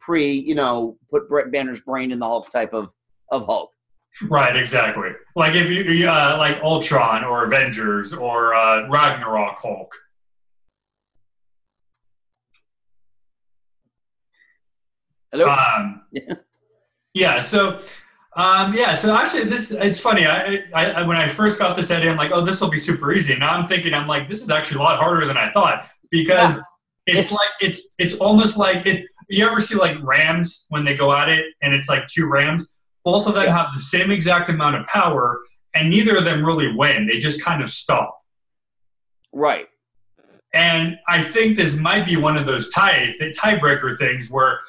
pre, 0.00 0.30
you 0.30 0.54
know, 0.54 0.98
put 1.10 1.28
Brett 1.28 1.50
Banner's 1.50 1.80
brain 1.80 2.12
in 2.12 2.18
the 2.18 2.26
Hulk 2.26 2.50
type 2.50 2.74
of 2.74 2.92
of 3.30 3.46
Hulk. 3.46 3.70
Right, 4.28 4.56
exactly. 4.56 5.10
Like 5.34 5.54
if 5.54 5.70
you, 5.70 5.84
you, 5.84 6.08
uh, 6.08 6.36
like 6.38 6.58
Ultron 6.62 7.24
or 7.24 7.44
Avengers 7.44 8.12
or 8.12 8.54
uh, 8.54 8.88
Ragnarok 8.88 9.58
Hulk. 9.58 9.94
Hello? 15.32 15.48
Um, 15.48 16.02
yeah. 17.14 17.40
So, 17.40 17.80
um, 18.36 18.74
yeah. 18.74 18.94
So 18.94 19.14
actually, 19.14 19.44
this 19.44 19.70
it's 19.72 20.00
funny. 20.00 20.26
I, 20.26 20.64
I, 20.74 21.02
when 21.02 21.16
I 21.16 21.28
first 21.28 21.58
got 21.58 21.76
this 21.76 21.90
idea, 21.90 22.10
I'm 22.10 22.16
like, 22.16 22.30
oh, 22.32 22.44
this 22.44 22.60
will 22.60 22.70
be 22.70 22.78
super 22.78 23.12
easy. 23.12 23.36
Now 23.36 23.50
I'm 23.50 23.68
thinking, 23.68 23.92
I'm 23.94 24.06
like, 24.08 24.28
this 24.28 24.42
is 24.42 24.50
actually 24.50 24.78
a 24.80 24.82
lot 24.84 24.98
harder 24.98 25.26
than 25.26 25.36
I 25.36 25.52
thought 25.52 25.86
because 26.10 26.62
it's 27.06 27.30
like 27.32 27.50
it's 27.60 27.88
it's 27.98 28.14
almost 28.14 28.56
like 28.56 28.86
it. 28.86 29.04
You 29.28 29.46
ever 29.46 29.60
see 29.60 29.74
like 29.76 29.96
rams 30.02 30.66
when 30.70 30.84
they 30.84 30.96
go 30.96 31.12
at 31.14 31.28
it, 31.28 31.44
and 31.62 31.74
it's 31.74 31.88
like 31.88 32.06
two 32.06 32.26
rams. 32.28 32.76
Both 33.04 33.26
of 33.26 33.34
them 33.34 33.44
Yeah. 33.44 33.56
have 33.56 33.68
the 33.74 33.80
same 33.80 34.10
exact 34.10 34.48
amount 34.48 34.76
of 34.76 34.86
power, 34.86 35.40
and 35.74 35.90
neither 35.90 36.16
of 36.16 36.24
them 36.24 36.44
really 36.44 36.72
win. 36.74 37.06
They 37.06 37.18
just 37.18 37.42
kind 37.42 37.62
of 37.62 37.70
stop. 37.70 38.18
right. 39.32 39.68
And 40.54 40.98
I 41.08 41.22
think 41.22 41.56
this 41.56 41.76
might 41.76 42.04
be 42.04 42.16
one 42.18 42.36
of 42.36 42.44
those 42.44 42.68
tie 42.70 43.14
the 43.18 43.30
tiebreaker 43.30 43.96
things 43.96 44.28
where, 44.30 44.60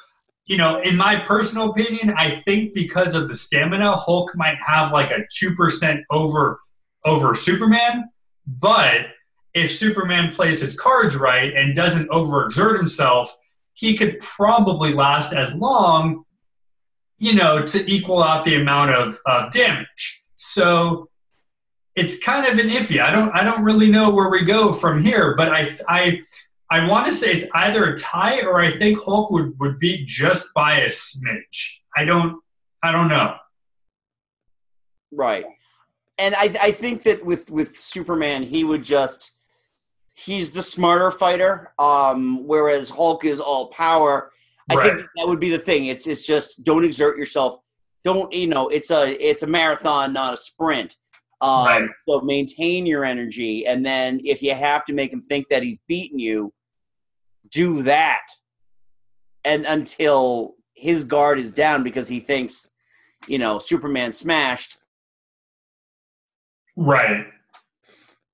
you 0.46 0.58
know, 0.58 0.80
in 0.80 0.96
my 0.96 1.16
personal 1.16 1.70
opinion, 1.70 2.14
I 2.16 2.42
think 2.46 2.74
because 2.74 3.14
of 3.14 3.28
the 3.28 3.34
stamina, 3.34 3.96
Hulk 3.96 4.36
might 4.36 4.58
have 4.64 4.92
like 4.92 5.10
a 5.10 5.20
two 5.32 5.54
percent 5.54 6.04
over 6.10 6.60
over 7.04 7.34
Superman. 7.34 8.10
But 8.46 9.06
if 9.54 9.72
Superman 9.72 10.32
plays 10.32 10.60
his 10.60 10.78
cards 10.78 11.16
right 11.16 11.54
and 11.54 11.74
doesn't 11.74 12.10
overexert 12.10 12.76
himself, 12.76 13.34
he 13.72 13.96
could 13.96 14.20
probably 14.20 14.92
last 14.92 15.32
as 15.32 15.54
long, 15.54 16.24
you 17.18 17.34
know, 17.34 17.64
to 17.64 17.90
equal 17.90 18.22
out 18.22 18.44
the 18.44 18.56
amount 18.56 18.90
of, 18.90 19.18
of 19.26 19.52
damage. 19.52 20.24
So 20.34 21.08
it's 21.94 22.22
kind 22.22 22.46
of 22.46 22.58
an 22.58 22.70
iffy. 22.70 23.00
I 23.00 23.10
don't 23.12 23.34
I 23.34 23.44
don't 23.44 23.62
really 23.62 23.90
know 23.90 24.12
where 24.12 24.28
we 24.28 24.42
go 24.42 24.72
from 24.72 25.02
here, 25.02 25.34
but 25.36 25.48
I 25.48 25.76
I 25.88 26.20
I 26.74 26.88
want 26.88 27.06
to 27.06 27.12
say 27.12 27.32
it's 27.32 27.46
either 27.54 27.84
a 27.84 27.96
tie 27.96 28.40
or 28.40 28.60
I 28.60 28.76
think 28.76 28.98
Hulk 29.00 29.30
would, 29.30 29.56
would 29.60 29.78
beat 29.78 30.08
just 30.08 30.52
by 30.54 30.80
a 30.80 30.86
smidge. 30.86 31.78
I 31.96 32.04
don't 32.04 32.42
I 32.82 32.90
don't 32.90 33.06
know. 33.06 33.36
Right. 35.12 35.44
And 36.18 36.34
I, 36.34 36.52
I 36.60 36.70
think 36.72 37.04
that 37.04 37.24
with, 37.24 37.48
with 37.50 37.78
Superman, 37.78 38.42
he 38.42 38.64
would 38.64 38.82
just 38.82 39.32
he's 40.14 40.50
the 40.50 40.62
smarter 40.62 41.12
fighter, 41.12 41.72
um, 41.78 42.44
whereas 42.44 42.88
Hulk 42.88 43.24
is 43.24 43.38
all 43.38 43.68
power. 43.68 44.32
I 44.68 44.74
Right. 44.74 44.94
think 44.96 45.06
that 45.16 45.28
would 45.28 45.40
be 45.40 45.50
the 45.50 45.58
thing. 45.58 45.86
It's 45.86 46.08
it's 46.08 46.26
just 46.26 46.64
don't 46.64 46.84
exert 46.84 47.16
yourself. 47.16 47.60
Don't 48.02 48.32
you 48.32 48.48
know? 48.48 48.66
It's 48.68 48.90
a 48.90 49.12
it's 49.24 49.44
a 49.44 49.46
marathon, 49.46 50.12
not 50.12 50.34
a 50.34 50.36
sprint. 50.36 50.96
Um, 51.40 51.66
Right. 51.66 51.88
So 52.08 52.20
maintain 52.22 52.84
your 52.84 53.04
energy, 53.04 53.64
and 53.64 53.86
then 53.86 54.20
if 54.24 54.42
you 54.42 54.54
have 54.54 54.84
to 54.86 54.92
make 54.92 55.12
him 55.12 55.22
think 55.22 55.48
that 55.50 55.62
he's 55.62 55.78
beaten 55.86 56.18
you, 56.18 56.52
do 57.54 57.82
that, 57.82 58.22
and 59.44 59.64
until 59.64 60.54
his 60.74 61.04
guard 61.04 61.38
is 61.38 61.52
down 61.52 61.82
because 61.84 62.08
he 62.08 62.20
thinks, 62.20 62.70
you 63.28 63.38
know, 63.38 63.58
Superman 63.58 64.12
smashed, 64.12 64.78
Right. 66.76 67.26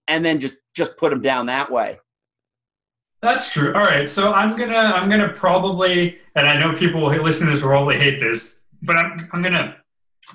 and 0.09 0.25
then 0.25 0.41
just 0.41 0.57
just 0.75 0.97
put 0.97 1.13
him 1.13 1.21
down 1.21 1.47
that 1.47 1.71
way. 1.71 1.99
That's 3.23 3.53
true. 3.53 3.75
All 3.75 3.81
right, 3.83 4.09
so 4.09 4.33
I'm 4.33 4.57
gonna 4.57 4.75
I'm 4.75 5.11
gonna 5.11 5.29
probably, 5.35 6.19
and 6.35 6.49
I 6.49 6.59
know 6.59 6.75
people 6.75 7.11
who 7.13 7.23
listen 7.23 7.47
to 7.47 7.53
this 7.53 7.63
will 7.63 7.69
probably 7.69 7.99
hate 7.99 8.19
this, 8.19 8.61
but 8.83 8.97
I'm 8.97 9.29
I'm 9.33 9.43
gonna 9.43 9.77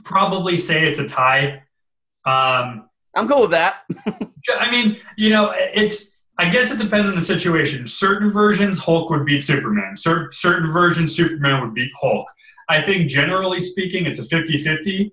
probably 0.03 0.57
say 0.57 0.87
it's 0.87 0.99
a 0.99 1.07
tie. 1.07 1.63
Um, 2.25 2.89
I'm 3.15 3.27
cool 3.27 3.41
with 3.43 3.51
that. 3.51 3.83
I 4.59 4.69
mean, 4.69 4.97
you 5.17 5.31
know, 5.31 5.51
it's 5.55 6.14
I 6.37 6.49
guess 6.49 6.71
it 6.71 6.79
depends 6.79 7.09
on 7.09 7.15
the 7.15 7.21
situation. 7.21 7.87
Certain 7.87 8.29
versions, 8.29 8.77
Hulk 8.77 9.09
would 9.09 9.25
beat 9.25 9.41
Superman. 9.41 9.95
Cer- 9.95 10.31
certain 10.31 10.71
versions, 10.71 11.15
Superman 11.15 11.61
would 11.61 11.73
beat 11.73 11.91
Hulk. 11.99 12.27
I 12.67 12.81
think 12.81 13.09
generally 13.09 13.59
speaking, 13.59 14.05
it's 14.05 14.19
a 14.19 14.23
50-50, 14.23 15.11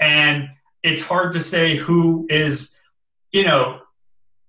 and 0.00 0.48
it's 0.82 1.02
hard 1.02 1.32
to 1.32 1.40
say 1.40 1.76
who 1.76 2.26
is, 2.30 2.80
you 3.32 3.44
know, 3.44 3.80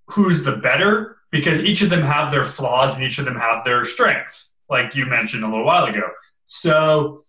who's 0.06 0.42
the 0.42 0.56
better 0.56 1.18
because 1.30 1.62
each 1.62 1.82
of 1.82 1.90
them 1.90 2.02
have 2.02 2.30
their 2.30 2.44
flaws 2.44 2.94
and 2.94 3.04
each 3.04 3.18
of 3.18 3.24
them 3.24 3.36
have 3.36 3.64
their 3.64 3.84
strengths, 3.84 4.56
like 4.68 4.94
you 4.94 5.06
mentioned 5.06 5.44
a 5.44 5.46
little 5.46 5.64
while 5.64 5.84
ago. 5.84 6.02
So 6.44 7.22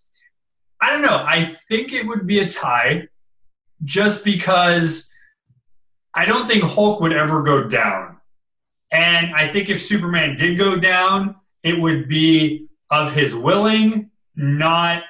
I 0.81 0.89
don't 0.89 1.03
know. 1.03 1.17
I 1.17 1.57
think 1.69 1.93
it 1.93 2.07
would 2.07 2.25
be 2.25 2.39
a 2.39 2.49
tie 2.49 3.07
just 3.83 4.25
because 4.25 5.13
I 6.13 6.25
don't 6.25 6.47
think 6.47 6.63
Hulk 6.63 6.99
would 7.01 7.13
ever 7.13 7.43
go 7.43 7.67
down. 7.67 8.17
And 8.91 9.33
I 9.35 9.47
think 9.47 9.69
if 9.69 9.81
Superman 9.81 10.35
did 10.35 10.57
go 10.57 10.77
down, 10.77 11.35
it 11.63 11.79
would 11.79 12.07
be 12.09 12.67
of 12.89 13.13
his 13.13 13.33
willing, 13.33 14.09
not 14.35 15.03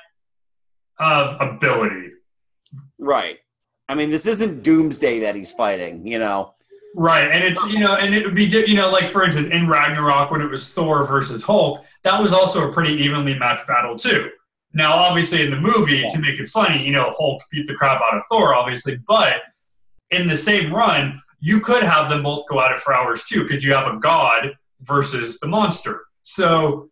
of 1.00 1.39
ability. 1.41 2.12
Right. 3.00 3.39
I 3.89 3.96
mean, 3.96 4.10
this 4.10 4.26
isn't 4.26 4.63
Doomsday 4.63 5.20
that 5.22 5.36
he's 5.36 5.52
fighting, 5.52 6.06
you 6.06 6.20
know. 6.20 6.54
Right, 6.96 7.30
and 7.30 7.41
it's 7.41 7.63
you 7.67 7.80
know, 7.80 7.96
and 7.96 8.13
it 8.13 8.26
would 8.26 8.36
be 8.36 8.44
you 8.44 8.76
know, 8.76 8.91
like 8.91 9.10
for 9.10 9.24
instance, 9.24 9.48
in 9.52 9.67
Ragnarok 9.67 10.30
when 10.30 10.41
it 10.41 10.50
was 10.50 10.67
Thor 10.67 11.06
versus 11.06 11.41
Hulk, 11.41 11.86
that 12.04 12.22
was 12.22 12.34
also 12.34 12.70
a 12.70 12.74
pretty 12.74 12.94
evenly 13.02 13.38
matched 13.39 13.65
battle 13.65 13.98
too. 13.98 14.30
Now, 14.74 14.94
obviously, 14.94 15.41
in 15.41 15.52
the 15.52 15.60
movie, 15.60 16.06
to 16.10 16.20
make 16.20 16.39
it 16.39 16.50
funny, 16.50 16.86
you 16.86 16.91
know, 16.91 17.13
Hulk 17.17 17.41
beat 17.50 17.67
the 17.67 17.76
crap 17.76 18.02
out 18.02 18.17
of 18.17 18.24
Thor, 18.30 18.54
obviously, 18.54 18.98
but 19.08 19.41
in 20.10 20.28
the 20.28 20.36
same 20.36 20.74
run, 20.74 21.22
you 21.42 21.60
could 21.60 21.84
have 21.84 22.10
them 22.10 22.24
both 22.24 22.48
go 22.48 22.62
at 22.62 22.72
it 22.72 22.80
for 22.80 22.94
hours 22.94 23.26
too, 23.26 23.44
because 23.44 23.64
you 23.64 23.74
have 23.74 23.94
a 23.94 24.00
god 24.00 24.58
versus 24.82 25.40
the 25.40 25.48
monster. 25.48 26.04
So, 26.24 26.90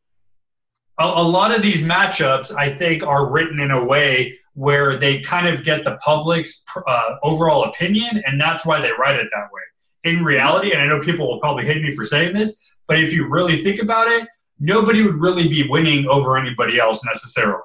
a, 1.00 1.06
a 1.06 1.24
lot 1.24 1.56
of 1.56 1.62
these 1.62 1.82
matchups, 1.82 2.54
I 2.54 2.76
think, 2.76 3.04
are 3.04 3.32
written 3.32 3.62
in 3.62 3.72
a 3.72 3.84
way 3.84 4.38
where 4.54 4.98
they 4.98 5.22
kind 5.22 5.48
of 5.48 5.64
get 5.64 5.86
the 5.86 5.96
public's 6.04 6.66
uh, 6.76 7.16
overall 7.24 7.64
opinion, 7.64 8.22
and 8.26 8.42
that's 8.42 8.66
why 8.66 8.82
they 8.82 8.92
write 8.92 9.16
it 9.16 9.30
that 9.32 9.48
way 9.54 9.62
in 10.04 10.24
reality, 10.24 10.72
and 10.72 10.82
I 10.82 10.88
know 10.88 11.00
people 11.02 11.28
will 11.28 11.40
probably 11.40 11.66
hate 11.66 11.82
me 11.82 11.92
for 11.92 12.06
saying 12.06 12.34
this, 12.34 12.72
but 12.88 13.00
if 13.00 13.12
you 13.14 13.28
really 13.28 13.62
think 13.62 13.82
about 13.82 14.08
it, 14.08 14.28
nobody 14.60 15.04
would 15.04 15.16
really 15.16 15.48
be 15.48 15.68
winning 15.68 16.08
over 16.08 16.38
anybody 16.38 16.80
else 16.80 17.04
necessarily. 17.06 17.62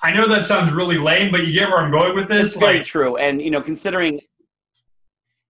I 0.00 0.12
know 0.12 0.28
that 0.28 0.46
sounds 0.46 0.72
really 0.72 0.96
lame, 0.96 1.32
but 1.32 1.46
you 1.46 1.52
get 1.52 1.68
where 1.68 1.78
I'm 1.78 1.90
going 1.90 2.14
with 2.14 2.28
this. 2.28 2.52
It's 2.52 2.56
very 2.56 2.84
true. 2.84 3.16
And, 3.16 3.42
you 3.42 3.50
know, 3.50 3.60
considering 3.60 4.20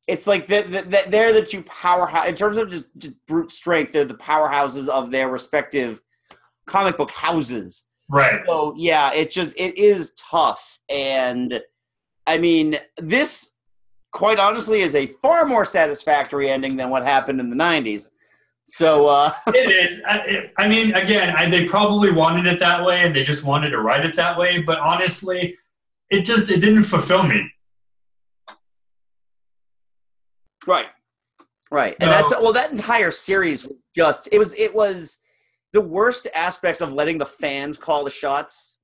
it's 0.09 0.27
like 0.27 0.47
that 0.47 0.73
the, 0.73 0.83
the, 0.83 1.05
they're 1.09 1.35
the 1.35 1.45
two 1.45 1.63
powerhouse, 1.63 2.27
in 2.27 2.35
terms 2.35 2.57
of 2.57 2.71
just, 2.71 2.87
just 2.97 3.15
brute 3.27 3.53
strength, 3.53 3.93
they're 3.93 4.07
the 4.07 4.15
powerhouses 4.15 4.89
of 4.89 5.11
their 5.11 5.29
respective 5.29 6.01
comic 6.67 6.97
book 6.97 7.11
houses. 7.11 7.85
right, 8.11 8.41
So, 8.47 8.75
yeah, 8.77 9.13
it's 9.13 9.35
just, 9.35 9.55
it 9.59 9.79
is 9.79 10.15
tough. 10.15 10.79
And, 10.89 11.61
I 12.27 12.39
mean, 12.39 12.79
this, 12.97 13.57
quite 14.11 14.41
honestly, 14.41 14.81
is 14.81 14.95
a 14.95 15.07
far 15.07 15.45
more 15.45 15.67
satisfactory 15.67 16.49
ending 16.49 16.77
than 16.77 16.89
what 16.89 17.03
happened 17.03 17.39
in 17.39 17.51
the 17.51 17.57
90s. 17.57 18.09
So, 18.65 19.09
uh, 19.09 19.33
it 19.49 19.71
is. 19.71 20.01
I, 20.09 20.19
it, 20.21 20.53
I 20.57 20.69
mean, 20.69 20.95
again, 20.95 21.35
I, 21.37 21.51
they 21.51 21.67
probably 21.67 22.13
wanted 22.13 22.47
it 22.47 22.59
that 22.61 22.85
way, 22.85 23.03
and 23.03 23.15
they 23.17 23.25
just 23.25 23.45
wanted 23.45 23.71
to 23.71 23.81
write 23.81 24.05
it 24.05 24.15
that 24.17 24.39
way. 24.39 24.61
But 24.61 24.79
honestly, 24.79 25.57
it 26.11 26.23
just 26.23 26.51
it 26.51 26.61
didn't 26.61 26.83
fulfill 26.83 27.23
me. 27.23 27.51
Right. 30.69 30.87
Right, 31.71 31.95
and 32.01 32.11
that's 32.11 32.31
well. 32.31 32.53
That 32.55 32.71
entire 32.71 33.11
series 33.11 33.67
was 33.67 33.77
just 33.95 34.29
it 34.33 34.39
was 34.39 34.55
it 34.55 34.75
was 34.75 35.19
the 35.75 35.83
worst 35.83 36.27
aspects 36.35 36.81
of 36.81 36.93
letting 36.95 37.19
the 37.19 37.27
fans 37.27 37.77
call 37.77 38.05
the 38.05 38.11
shots. 38.11 38.79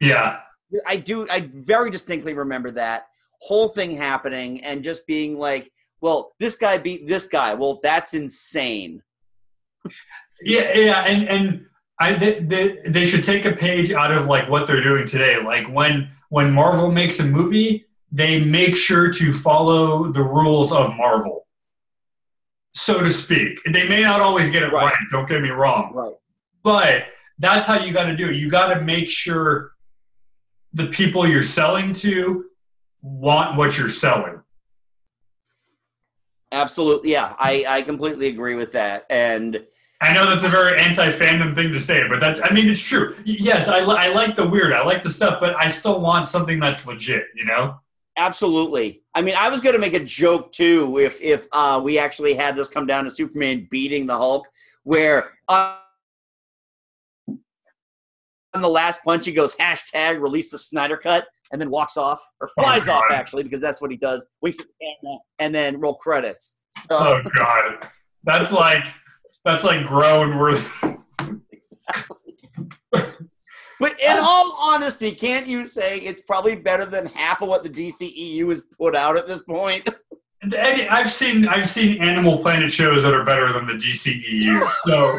Yeah. 0.00 0.38
I 0.86 0.96
do. 0.96 1.26
I 1.28 1.50
very 1.52 1.90
distinctly 1.90 2.34
remember 2.34 2.70
that 2.72 3.06
whole 3.40 3.68
thing 3.68 3.90
happening 3.90 4.62
and 4.62 4.84
just 4.84 5.06
being 5.08 5.36
like, 5.36 5.72
"Well, 6.00 6.32
this 6.38 6.54
guy 6.54 6.78
beat 6.78 7.08
this 7.08 7.26
guy. 7.26 7.52
Well, 7.52 7.80
that's 7.82 8.14
insane." 8.14 9.02
Yeah, 10.40 10.72
yeah, 10.74 11.00
and 11.00 11.28
and 11.28 11.66
I 12.00 12.14
they, 12.14 12.38
they, 12.40 12.78
they 12.86 13.06
should 13.06 13.24
take 13.24 13.44
a 13.44 13.52
page 13.52 13.90
out 13.92 14.12
of 14.12 14.26
like 14.26 14.48
what 14.48 14.68
they're 14.68 14.82
doing 14.82 15.04
today. 15.04 15.42
Like 15.44 15.66
when 15.66 16.10
when 16.28 16.52
Marvel 16.52 16.92
makes 16.92 17.18
a 17.18 17.24
movie, 17.24 17.86
they 18.12 18.38
make 18.38 18.76
sure 18.76 19.10
to 19.10 19.32
follow 19.32 20.12
the 20.12 20.22
rules 20.22 20.70
of 20.70 20.94
Marvel, 20.96 21.46
so 22.74 23.00
to 23.02 23.10
speak. 23.10 23.58
They 23.64 23.88
may 23.88 24.02
not 24.02 24.20
always 24.20 24.50
get 24.50 24.62
it 24.62 24.72
Right. 24.72 24.84
right. 24.92 24.94
Don't 25.10 25.26
get 25.28 25.40
me 25.40 25.48
wrong, 25.48 25.92
Right. 25.94 26.12
but 26.62 27.04
that's 27.38 27.64
how 27.66 27.78
you 27.82 27.92
got 27.92 28.04
to 28.04 28.16
do 28.16 28.28
it. 28.28 28.34
You 28.34 28.50
got 28.50 28.74
to 28.74 28.82
make 28.82 29.08
sure 29.08 29.72
the 30.74 30.86
people 30.88 31.26
you're 31.26 31.42
selling 31.42 31.92
to 31.94 32.46
want 33.00 33.56
what 33.56 33.76
you're 33.78 33.88
selling. 33.88 34.40
Absolutely. 36.52 37.12
Yeah, 37.12 37.34
I 37.38 37.64
I 37.66 37.82
completely 37.82 38.28
agree 38.28 38.54
with 38.54 38.72
that. 38.72 39.06
And 39.08 39.64
I 40.02 40.12
know 40.12 40.28
that's 40.28 40.44
a 40.44 40.48
very 40.48 40.78
anti-fandom 40.80 41.54
thing 41.54 41.72
to 41.72 41.80
say, 41.80 42.06
but 42.08 42.18
that's, 42.20 42.40
I 42.42 42.50
mean, 42.52 42.68
it's 42.68 42.80
true. 42.82 43.16
Yes, 43.24 43.68
I, 43.68 43.80
li- 43.84 43.96
I 43.96 44.08
like 44.08 44.34
the 44.34 44.46
weird, 44.46 44.72
I 44.72 44.84
like 44.84 45.02
the 45.04 45.08
stuff, 45.08 45.38
but 45.40 45.54
I 45.56 45.68
still 45.68 46.00
want 46.00 46.28
something 46.28 46.58
that's 46.58 46.84
legit, 46.86 47.26
you 47.36 47.44
know? 47.44 47.78
Absolutely. 48.16 49.02
I 49.14 49.22
mean, 49.22 49.34
I 49.38 49.48
was 49.48 49.60
going 49.60 49.74
to 49.74 49.80
make 49.80 49.94
a 49.94 50.04
joke 50.04 50.52
too 50.52 50.98
if 50.98 51.20
if 51.22 51.46
uh, 51.52 51.80
we 51.82 51.98
actually 51.98 52.34
had 52.34 52.56
this 52.56 52.68
come 52.68 52.86
down 52.86 53.04
to 53.04 53.10
Superman 53.10 53.66
beating 53.70 54.06
the 54.06 54.16
Hulk, 54.16 54.46
where 54.84 55.30
uh, 55.48 55.76
on 58.54 58.60
the 58.60 58.68
last 58.68 59.02
punch 59.04 59.24
he 59.24 59.32
goes 59.32 59.56
hashtag 59.56 60.20
release 60.20 60.50
the 60.50 60.58
Snyder 60.58 60.96
cut 60.96 61.26
and 61.52 61.60
then 61.60 61.70
walks 61.70 61.96
off 61.96 62.20
or 62.40 62.48
flies 62.48 62.88
off 62.88 63.04
actually 63.10 63.42
because 63.42 63.60
that's 63.60 63.80
what 63.80 63.90
he 63.90 63.96
does. 63.96 64.28
Winks 64.40 64.58
at 64.60 64.66
the 64.66 64.72
camera 65.02 65.18
and 65.38 65.54
then 65.54 65.80
roll 65.80 65.94
credits. 65.94 66.58
So 66.70 66.96
Oh, 66.98 67.22
God. 67.36 67.88
That's 68.24 68.52
like, 68.52 68.84
that's 69.44 69.64
like 69.64 69.84
grown 69.84 70.38
worth. 70.38 70.82
But 73.82 74.00
in 74.00 74.16
oh. 74.16 74.22
all 74.24 74.74
honesty, 74.74 75.10
can't 75.10 75.48
you 75.48 75.66
say 75.66 75.98
it's 75.98 76.20
probably 76.20 76.54
better 76.54 76.86
than 76.86 77.06
half 77.06 77.42
of 77.42 77.48
what 77.48 77.64
the 77.64 77.68
DCEU 77.68 78.48
has 78.50 78.62
put 78.62 78.94
out 78.94 79.18
at 79.18 79.26
this 79.26 79.42
point? 79.42 79.90
I've 80.56 81.10
seen, 81.10 81.48
I've 81.48 81.68
seen 81.68 82.00
Animal 82.00 82.38
Planet 82.38 82.72
shows 82.72 83.02
that 83.02 83.12
are 83.12 83.24
better 83.24 83.52
than 83.52 83.66
the 83.66 83.72
DCEU. 83.72 84.70
So, 84.86 85.18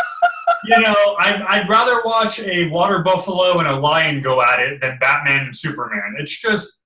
you 0.64 0.80
know, 0.80 1.16
I'd, 1.20 1.42
I'd 1.42 1.68
rather 1.68 2.02
watch 2.04 2.40
a 2.40 2.68
water 2.70 3.04
buffalo 3.04 3.60
and 3.60 3.68
a 3.68 3.78
lion 3.78 4.20
go 4.20 4.42
at 4.42 4.58
it 4.58 4.80
than 4.80 4.98
Batman 4.98 5.46
and 5.46 5.56
Superman. 5.56 6.16
It's 6.18 6.36
just, 6.36 6.82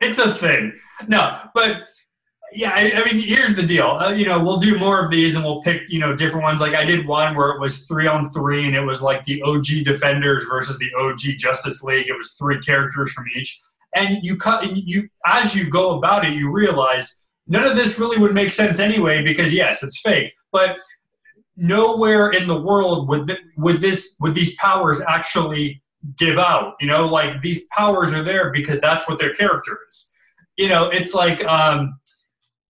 it's 0.00 0.20
a 0.20 0.32
thing. 0.32 0.72
No, 1.08 1.40
but 1.52 1.78
yeah, 2.52 2.72
I, 2.74 2.92
I 2.92 3.04
mean, 3.04 3.20
here's 3.20 3.54
the 3.54 3.62
deal. 3.62 3.86
Uh, 3.86 4.12
you 4.12 4.26
know, 4.26 4.42
we'll 4.42 4.58
do 4.58 4.78
more 4.78 5.04
of 5.04 5.10
these 5.10 5.34
and 5.34 5.44
we'll 5.44 5.62
pick, 5.62 5.82
you 5.88 5.98
know, 5.98 6.14
different 6.14 6.42
ones. 6.42 6.60
Like 6.60 6.74
I 6.74 6.84
did 6.84 7.06
one 7.06 7.34
where 7.34 7.50
it 7.50 7.60
was 7.60 7.86
three 7.86 8.06
on 8.06 8.30
three 8.30 8.66
and 8.66 8.74
it 8.74 8.80
was 8.80 9.02
like 9.02 9.24
the 9.24 9.42
OG 9.42 9.84
Defenders 9.84 10.46
versus 10.48 10.78
the 10.78 10.90
OG 10.98 11.38
Justice 11.38 11.82
League. 11.82 12.08
It 12.08 12.16
was 12.16 12.32
three 12.32 12.58
characters 12.60 13.12
from 13.12 13.24
each. 13.36 13.60
And 13.94 14.18
you 14.22 14.36
cut, 14.36 14.76
you 14.76 15.08
as 15.26 15.54
you 15.54 15.68
go 15.68 15.98
about 15.98 16.24
it, 16.24 16.32
you 16.32 16.52
realize 16.52 17.22
none 17.46 17.66
of 17.66 17.76
this 17.76 17.98
really 17.98 18.18
would 18.18 18.34
make 18.34 18.52
sense 18.52 18.78
anyway 18.78 19.22
because 19.22 19.52
yes, 19.52 19.82
it's 19.82 20.00
fake. 20.00 20.32
But 20.52 20.76
nowhere 21.56 22.30
in 22.30 22.46
the 22.46 22.60
world 22.60 23.08
would 23.08 23.26
th- 23.26 23.40
would 23.56 23.80
this 23.80 24.16
would 24.20 24.34
these 24.34 24.54
powers 24.56 25.02
actually 25.06 25.82
give 26.16 26.38
out. 26.38 26.74
You 26.80 26.86
know, 26.86 27.06
like 27.06 27.42
these 27.42 27.66
powers 27.66 28.12
are 28.12 28.22
there 28.22 28.50
because 28.50 28.80
that's 28.80 29.08
what 29.08 29.18
their 29.18 29.34
character 29.34 29.78
is. 29.88 30.12
You 30.56 30.68
know, 30.68 30.88
it's 30.90 31.14
like 31.14 31.44
um, 31.44 31.98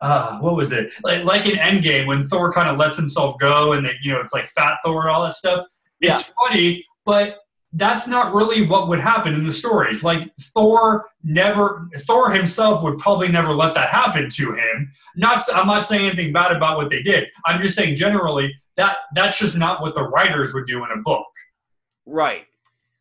uh, 0.00 0.38
what 0.40 0.56
was 0.56 0.72
it? 0.72 0.92
Like, 1.04 1.24
like 1.24 1.46
in 1.46 1.56
Endgame 1.56 2.06
when 2.06 2.26
Thor 2.26 2.52
kind 2.52 2.68
of 2.68 2.78
lets 2.78 2.96
himself 2.96 3.38
go 3.38 3.72
and 3.74 3.84
they, 3.86 3.92
you 4.02 4.12
know 4.12 4.20
it's 4.20 4.32
like 4.32 4.48
Fat 4.48 4.78
Thor 4.84 5.02
and 5.02 5.10
all 5.10 5.22
that 5.22 5.34
stuff. 5.34 5.66
It's 6.00 6.32
funny, 6.40 6.84
but 7.04 7.38
that's 7.74 8.08
not 8.08 8.32
really 8.34 8.66
what 8.66 8.88
would 8.88 8.98
happen 8.98 9.34
in 9.34 9.44
the 9.44 9.52
stories. 9.52 10.02
Like 10.02 10.34
Thor 10.54 11.06
never, 11.22 11.86
Thor 11.98 12.30
himself 12.30 12.82
would 12.82 12.98
probably 12.98 13.28
never 13.28 13.52
let 13.52 13.74
that 13.74 13.90
happen 13.90 14.28
to 14.30 14.54
him. 14.54 14.90
Not, 15.14 15.44
I'm 15.54 15.66
not 15.68 15.86
saying 15.86 16.06
anything 16.06 16.32
bad 16.32 16.50
about 16.50 16.78
what 16.78 16.88
they 16.90 17.00
did. 17.02 17.28
I'm 17.46 17.60
just 17.62 17.76
saying 17.76 17.94
generally 17.96 18.52
that 18.76 18.96
that's 19.14 19.38
just 19.38 19.56
not 19.56 19.82
what 19.82 19.94
the 19.94 20.02
writers 20.02 20.52
would 20.54 20.66
do 20.66 20.82
in 20.84 20.90
a 20.90 20.96
book. 21.02 21.26
Right. 22.06 22.46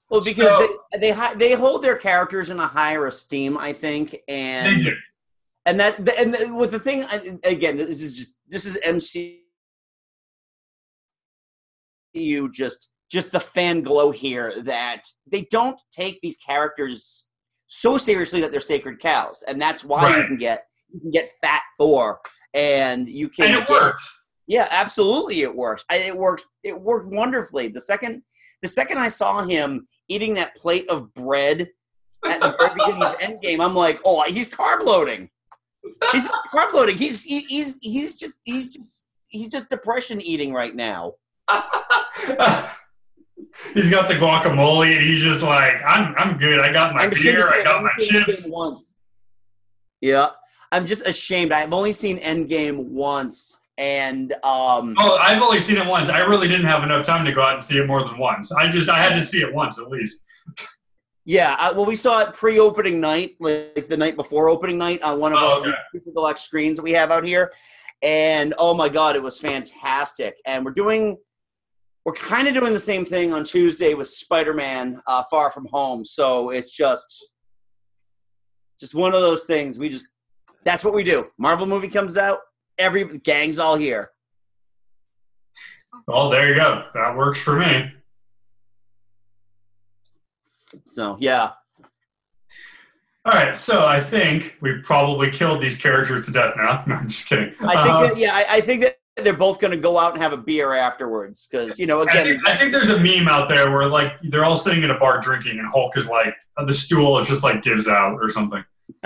Well, 0.10 0.22
because 0.22 0.48
So- 0.48 0.80
they, 0.92 0.98
they 1.00 1.12
hi- 1.12 1.34
they 1.36 1.54
hold 1.54 1.82
their 1.82 1.96
characters 1.96 2.50
in 2.50 2.60
a 2.60 2.68
higher 2.68 3.08
esteem, 3.08 3.58
I 3.58 3.74
think, 3.74 4.12
They 4.12 4.20
and 4.28 4.84
do. 4.84 4.96
And 5.66 5.80
that 5.80 6.08
and 6.18 6.56
with 6.58 6.72
the 6.72 6.80
thing 6.80 7.06
again, 7.44 7.78
this 7.78 8.02
is 8.02 8.16
just 8.18 8.36
this 8.48 8.66
is 8.66 8.78
MCU 8.86 9.38
just 12.52 12.92
just 13.12 13.32
the 13.32 13.40
fan 13.40 13.82
glow 13.82 14.12
here 14.12 14.54
that 14.64 15.04
they 15.32 15.48
don't 15.52 15.82
take 15.92 16.20
these 16.22 16.38
characters 16.38 17.28
so 17.68 17.98
seriously 17.98 18.42
that 18.42 18.52
they're 18.52 18.60
sacred 18.60 19.00
cows, 19.00 19.44
and 19.48 19.62
that's 19.62 19.84
why 19.84 20.18
you 20.18 20.26
can 20.28 20.38
get 20.38 20.66
you 20.92 21.00
can 21.00 21.12
get 21.12 21.30
Fat 21.42 21.62
Thor, 21.78 22.20
and 22.54 23.08
you 23.08 23.30
can 23.30 23.46
And 23.46 23.56
it 23.58 23.68
get- 23.68 23.70
works. 23.70 24.30
yeah, 24.48 24.68
absolutely, 24.72 25.42
it 25.42 25.56
works. 25.56 25.86
I, 25.92 25.98
it 25.98 26.18
works. 26.18 26.46
It 26.64 26.80
worked 26.80 27.08
wonderfully. 27.14 27.68
The 27.68 27.82
second, 27.82 28.24
the 28.64 28.68
second 28.68 28.98
I 28.98 29.08
saw 29.08 29.44
him 29.46 29.88
eating 30.08 30.34
that 30.36 30.56
plate 30.56 30.90
of 30.90 31.14
bread 31.14 31.70
at 32.26 32.42
the 32.42 32.56
very 32.58 32.72
beginning 32.76 33.04
of 33.04 33.18
Endgame, 33.20 33.64
I'm 33.64 33.76
like, 33.76 34.00
oh, 34.04 34.24
he's 34.24 34.48
carb 34.50 34.84
loading. 34.84 35.30
He's 36.12 36.28
carb 36.54 36.74
loading. 36.74 36.98
He's 36.98 37.24
he, 37.24 37.42
he's 37.42 37.78
he's 37.82 38.16
just 38.16 38.34
he's 38.44 38.76
just 38.76 39.06
he's 39.28 39.50
just 39.50 39.70
depression 39.70 40.22
eating 40.22 40.54
right 40.54 40.76
now. 40.76 41.14
he's 43.74 43.90
got 43.90 44.08
the 44.08 44.16
guacamole 44.16 44.96
and 44.96 45.02
he's 45.04 45.22
just 45.22 45.42
like, 45.42 45.76
I'm, 45.86 46.14
I'm 46.18 46.38
good. 46.38 46.60
I 46.60 46.72
got 46.72 46.94
my 46.94 47.02
I'm 47.02 47.10
beer. 47.10 47.42
I 47.52 47.64
got 47.64 47.84
my 47.84 47.92
chips. 48.00 48.48
Once. 48.50 48.86
Yeah, 50.02 50.28
I'm 50.72 50.86
just 50.86 51.06
ashamed. 51.08 51.52
I've 51.52 51.74
only 51.74 51.94
seen 51.94 52.20
Endgame 52.20 52.86
once, 52.90 53.60
and 53.78 54.32
um, 54.44 54.96
Oh, 55.00 55.18
I've 55.22 55.42
only 55.42 55.60
seen 55.60 55.78
it 55.78 55.86
once. 55.86 56.10
I 56.10 56.20
really 56.20 56.48
didn't 56.48 56.68
have 56.68 56.84
enough 56.84 57.06
time 57.06 57.26
to 57.26 57.32
go 57.32 57.42
out 57.42 57.56
and 57.56 57.64
see 57.64 57.78
it 57.78 57.88
more 57.88 58.04
than 58.04 58.18
once. 58.18 58.52
I 58.52 58.68
just, 58.70 58.90
I 58.90 59.02
had 59.02 59.14
to 59.14 59.24
see 59.24 59.42
it 59.42 59.54
once 59.54 59.80
at 59.80 59.88
least. 59.90 60.26
Yeah, 61.30 61.56
I, 61.60 61.72
well, 61.74 61.86
we 61.86 61.96
saw 61.96 62.22
it 62.22 62.34
pre-opening 62.34 63.00
night, 63.00 63.36
like 63.40 63.88
the 63.88 63.96
night 63.96 64.16
before 64.16 64.50
opening 64.50 64.80
night, 64.80 65.04
on 65.04 65.20
one 65.20 65.32
of 65.32 65.38
Oh, 65.40 65.46
our 65.46 65.60
okay. 65.60 65.74
deluxe 66.16 66.42
screens 66.42 66.78
that 66.78 66.82
we 66.82 66.92
have 66.94 67.12
out 67.12 67.24
here, 67.24 67.54
and 68.02 68.56
oh 68.58 68.74
my 68.74 68.90
god, 68.90 69.16
it 69.16 69.22
was 69.22 69.40
fantastic. 69.40 70.38
And 70.48 70.66
we're 70.66 70.72
doing, 70.72 71.18
we're 72.04 72.14
kind 72.14 72.48
of 72.48 72.56
doing 72.56 72.74
the 72.74 72.80
same 72.80 73.06
thing 73.06 73.32
on 73.32 73.44
Tuesday 73.44 73.94
with 73.94 74.08
Spider-Man: 74.08 75.04
uh, 75.06 75.22
Far 75.30 75.52
From 75.52 75.68
Home. 75.72 76.04
So 76.04 76.50
it's 76.50 76.72
just, 76.76 77.30
just 78.80 78.96
one 78.96 79.14
of 79.14 79.22
those 79.22 79.44
things. 79.44 79.78
We 79.78 79.88
just, 79.88 80.08
that's 80.64 80.84
what 80.84 80.96
we 80.96 81.04
do. 81.04 81.28
Marvel 81.38 81.68
movie 81.68 81.90
comes 81.90 82.18
out, 82.18 82.40
every 82.80 83.04
gang's 83.20 83.60
all 83.60 83.78
here. 83.78 84.10
Well, 86.08 86.32
there 86.32 86.50
you 86.50 86.56
go. 86.56 86.86
That 86.96 87.16
works 87.16 87.40
for 87.40 87.56
me. 87.56 87.94
So 90.86 91.18
yeah, 91.20 91.52
All 93.26 93.34
right, 93.34 93.56
so 93.58 93.86
I 93.86 94.00
think 94.00 94.56
we've 94.62 94.82
probably 94.84 95.30
killed 95.30 95.62
these 95.62 95.78
characters 95.78 96.26
to 96.26 96.32
death 96.32 96.56
now. 96.58 96.84
No, 96.88 96.96
I'm 96.96 97.10
just 97.10 97.28
kidding. 97.28 97.54
I 97.60 97.84
think 97.84 97.96
Uh, 97.96 98.08
that, 98.08 98.18
yeah, 98.18 98.32
I, 98.34 98.46
I 98.58 98.62
think 98.62 98.82
that 98.82 98.98
they're 99.24 99.34
both 99.34 99.60
going 99.60 99.72
to 99.72 99.78
go 99.78 99.98
out 99.98 100.14
and 100.14 100.22
have 100.24 100.32
a 100.32 100.38
beer 100.38 100.74
afterwards 100.74 101.46
because 101.52 101.78
you 101.78 101.86
know 101.86 102.00
I 102.00 102.04
again. 102.04 102.26
think, 102.26 102.48
I 102.48 102.58
think 102.58 102.72
there's 102.72 102.90
a 102.90 102.98
meme 102.98 103.28
out 103.28 103.50
there 103.50 103.70
where 103.72 103.88
like 103.88 104.14
they're 104.30 104.46
all 104.46 104.58
sitting 104.58 104.84
in 104.84 104.92
a 104.92 104.98
bar 104.98 105.20
drinking, 105.20 105.60
and 105.60 105.68
Hulk 105.70 105.98
is 105.98 106.08
like 106.08 106.34
the 106.66 106.74
stool 106.74 107.22
just 107.24 107.44
like 107.44 107.62
gives 107.62 107.88
out 107.88 108.18
or 108.22 108.30
something. 108.30 108.64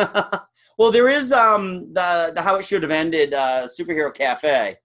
well, 0.78 0.92
there 0.92 1.10
is 1.10 1.32
um 1.32 1.92
the 1.94 2.32
the 2.36 2.42
how 2.42 2.56
it 2.58 2.64
should 2.66 2.84
have 2.84 2.92
ended 2.92 3.34
uh, 3.34 3.68
superhero 3.68 4.14
cafe. 4.14 4.76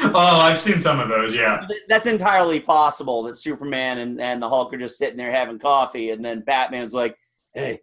Oh, 0.00 0.12
I've 0.14 0.60
seen 0.60 0.80
some 0.80 1.00
of 1.00 1.08
those. 1.08 1.34
Yeah. 1.34 1.60
That's 1.88 2.06
entirely 2.06 2.60
possible 2.60 3.22
that 3.24 3.36
Superman 3.36 3.98
and, 3.98 4.20
and 4.20 4.42
the 4.42 4.48
Hulk 4.48 4.72
are 4.74 4.78
just 4.78 4.98
sitting 4.98 5.16
there 5.16 5.32
having 5.32 5.58
coffee, 5.58 6.10
and 6.10 6.24
then 6.24 6.40
Batman's 6.40 6.92
like, 6.94 7.16
"Hey, 7.54 7.80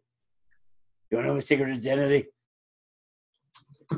you 1.10 1.18
want 1.18 1.26
to 1.26 1.30
know 1.30 1.34
my 1.34 1.40
secret 1.40 1.72
identity?" 1.72 2.26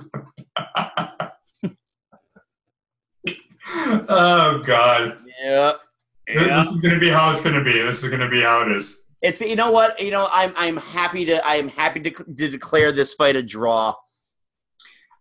oh 4.10 4.62
God. 4.66 5.18
Yeah, 5.44 5.74
This 6.28 6.70
is 6.70 6.78
gonna 6.78 7.00
be 7.00 7.10
how 7.10 7.32
it's 7.32 7.42
gonna 7.42 7.64
be. 7.64 7.74
This 7.74 8.04
is 8.04 8.10
gonna 8.10 8.30
be 8.30 8.42
how 8.42 8.62
it 8.62 8.72
is. 8.76 9.02
It's 9.22 9.42
you 9.42 9.56
know 9.56 9.72
what 9.72 10.00
you 10.00 10.12
know 10.12 10.28
I'm 10.32 10.54
I'm 10.56 10.78
happy 10.78 11.26
to 11.26 11.46
I'm 11.46 11.68
happy 11.68 12.00
to, 12.02 12.12
to 12.12 12.48
declare 12.50 12.92
this 12.92 13.14
fight 13.14 13.36
a 13.36 13.44
draw. 13.44 13.94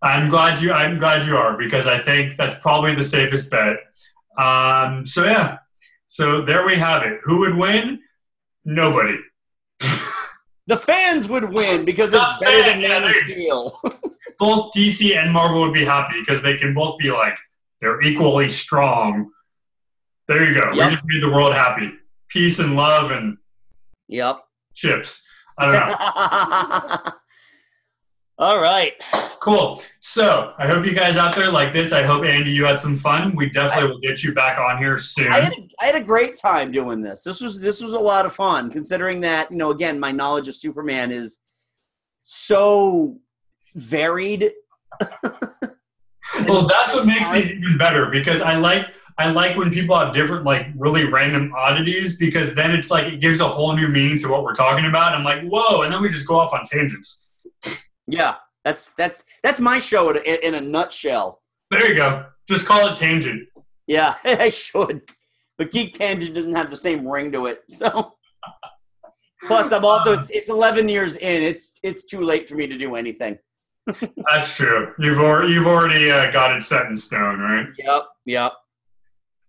I'm 0.04 0.28
glad 0.28 0.60
you. 0.60 0.72
I'm 0.72 0.98
glad 0.98 1.26
you 1.26 1.36
are 1.36 1.56
because 1.56 1.86
I 1.86 1.98
think 1.98 2.36
that's 2.36 2.56
probably 2.62 2.94
the 2.94 3.02
safest 3.02 3.50
bet. 3.50 3.78
Um, 4.38 5.06
so 5.06 5.24
yeah, 5.24 5.58
so 6.06 6.42
there 6.42 6.66
we 6.66 6.76
have 6.76 7.02
it. 7.02 7.20
Who 7.24 7.40
would 7.40 7.56
win? 7.56 8.00
Nobody. 8.64 9.18
The 10.66 10.76
fans 10.78 11.28
would 11.28 11.52
win 11.52 11.84
because 11.84 12.10
The 12.10 12.22
it's 12.22 12.40
better 12.40 12.62
than 12.62 12.80
Man 12.80 13.04
of. 13.04 13.12
Steel. 13.12 13.80
Both 14.38 14.72
DC 14.74 15.16
and 15.16 15.32
Marvel 15.32 15.60
would 15.60 15.74
be 15.74 15.84
happy 15.84 16.18
because 16.20 16.42
they 16.42 16.56
can 16.56 16.74
both 16.74 16.98
be 16.98 17.12
like 17.12 17.38
they're 17.80 18.02
equally 18.02 18.48
strong. 18.48 19.30
There 20.26 20.44
you 20.44 20.60
go. 20.60 20.70
Yep. 20.72 20.74
We 20.74 20.94
just 20.94 21.04
made 21.06 21.22
the 21.22 21.30
world 21.30 21.54
happy. 21.54 21.92
Peace 22.28 22.58
and 22.58 22.74
love 22.74 23.12
and 23.12 23.36
yep. 24.08 24.40
chips. 24.74 25.24
I 25.56 25.64
don't 25.66 27.04
know. 27.04 27.12
All 28.38 28.60
right. 28.60 28.92
Cool. 29.40 29.82
So 30.00 30.54
I 30.58 30.66
hope 30.66 30.84
you 30.84 30.94
guys 30.94 31.16
out 31.16 31.34
there 31.34 31.50
like 31.50 31.72
this. 31.72 31.92
I 31.92 32.02
hope 32.02 32.24
Andy, 32.24 32.50
you 32.50 32.64
had 32.64 32.80
some 32.80 32.96
fun. 32.96 33.36
We 33.36 33.48
definitely 33.48 33.90
will 33.90 34.00
get 34.00 34.24
you 34.24 34.34
back 34.34 34.58
on 34.58 34.78
here 34.78 34.98
soon. 34.98 35.32
I 35.32 35.40
had, 35.40 35.52
a, 35.52 35.68
I 35.80 35.84
had 35.84 35.94
a 35.94 36.02
great 36.02 36.34
time 36.34 36.72
doing 36.72 37.00
this. 37.00 37.22
This 37.22 37.40
was 37.40 37.60
this 37.60 37.80
was 37.80 37.92
a 37.92 37.98
lot 37.98 38.26
of 38.26 38.34
fun, 38.34 38.70
considering 38.70 39.20
that 39.20 39.50
you 39.50 39.56
know 39.56 39.70
again 39.70 40.00
my 40.00 40.10
knowledge 40.10 40.48
of 40.48 40.56
Superman 40.56 41.12
is 41.12 41.38
so 42.24 43.18
varied. 43.74 44.50
well, 46.48 46.66
that's 46.66 46.94
what 46.94 47.06
makes 47.06 47.30
these 47.30 47.52
even 47.52 47.78
better 47.78 48.06
because 48.06 48.40
I 48.40 48.56
like 48.56 48.86
I 49.18 49.30
like 49.30 49.56
when 49.56 49.70
people 49.70 49.96
have 49.96 50.12
different 50.12 50.44
like 50.44 50.68
really 50.76 51.04
random 51.04 51.52
oddities 51.56 52.16
because 52.16 52.54
then 52.54 52.72
it's 52.72 52.90
like 52.90 53.12
it 53.12 53.20
gives 53.20 53.40
a 53.40 53.48
whole 53.48 53.76
new 53.76 53.88
meaning 53.88 54.18
to 54.18 54.28
what 54.28 54.42
we're 54.42 54.54
talking 54.54 54.86
about. 54.86 55.14
I'm 55.14 55.22
like, 55.22 55.42
whoa, 55.44 55.82
and 55.82 55.92
then 55.92 56.02
we 56.02 56.08
just 56.08 56.26
go 56.26 56.38
off 56.40 56.52
on 56.52 56.64
tangents. 56.64 57.23
Yeah, 58.06 58.36
that's 58.64 58.92
that's 58.92 59.24
that's 59.42 59.60
my 59.60 59.78
show 59.78 60.10
in 60.10 60.18
a, 60.18 60.46
in 60.46 60.54
a 60.54 60.60
nutshell. 60.60 61.42
There 61.70 61.88
you 61.88 61.94
go. 61.94 62.26
Just 62.48 62.66
call 62.66 62.88
it 62.88 62.96
tangent. 62.96 63.48
Yeah, 63.86 64.14
I 64.24 64.48
should, 64.48 65.02
but 65.58 65.70
Geek 65.70 65.94
Tangent 65.94 66.34
doesn't 66.34 66.54
have 66.54 66.70
the 66.70 66.76
same 66.76 67.06
ring 67.06 67.32
to 67.32 67.46
it. 67.46 67.62
So, 67.68 68.12
plus 69.46 69.72
I'm 69.72 69.84
also 69.84 70.12
it's, 70.12 70.30
it's 70.30 70.48
11 70.48 70.88
years 70.88 71.16
in. 71.16 71.42
It's 71.42 71.72
it's 71.82 72.04
too 72.04 72.20
late 72.20 72.48
for 72.48 72.56
me 72.56 72.66
to 72.66 72.78
do 72.78 72.94
anything. 72.94 73.38
That's 74.30 74.54
true. 74.54 74.94
You've 74.98 75.18
already 75.18 75.52
you've 75.52 75.66
already 75.66 76.10
uh, 76.10 76.30
got 76.30 76.56
it 76.56 76.62
set 76.62 76.86
in 76.86 76.96
stone, 76.96 77.38
right? 77.40 77.66
Yep, 77.78 78.02
yep. 78.24 78.52